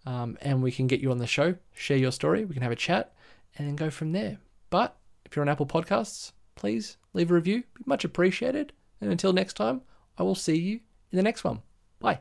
Um, 0.05 0.37
and 0.41 0.63
we 0.63 0.73
can 0.73 0.87
get 0.87 1.01
you 1.01 1.11
on 1.11 1.19
the 1.19 1.27
show, 1.27 1.55
share 1.75 1.97
your 1.97 2.13
story, 2.13 2.45
we 2.45 2.55
can 2.55 2.63
have 2.63 2.73
a 2.73 2.77
chat, 2.77 3.13
and 3.57 3.69
then 3.69 3.77
go 3.77 3.89
from 3.89 4.13
there. 4.13 4.39
But 4.69 4.97
if 5.25 5.37
you're 5.37 5.45
on 5.45 5.49
Apple 5.49 5.67
Podcasts, 5.67 6.33
please 6.57 6.97
leave 7.13 7.31
a 7.31 7.35
review, 7.35 7.63
be 7.75 7.85
much 7.87 8.05
appreciated. 8.05 8.73
And 9.01 9.11
until 9.11 9.33
next 9.33 9.55
time, 9.55 9.83
I 10.19 10.23
will 10.23 10.35
see 10.35 10.57
you 10.59 10.81
in 11.11 11.17
the 11.17 11.23
next 11.23 11.45
one. 11.45 11.63
Bye. 12.01 12.21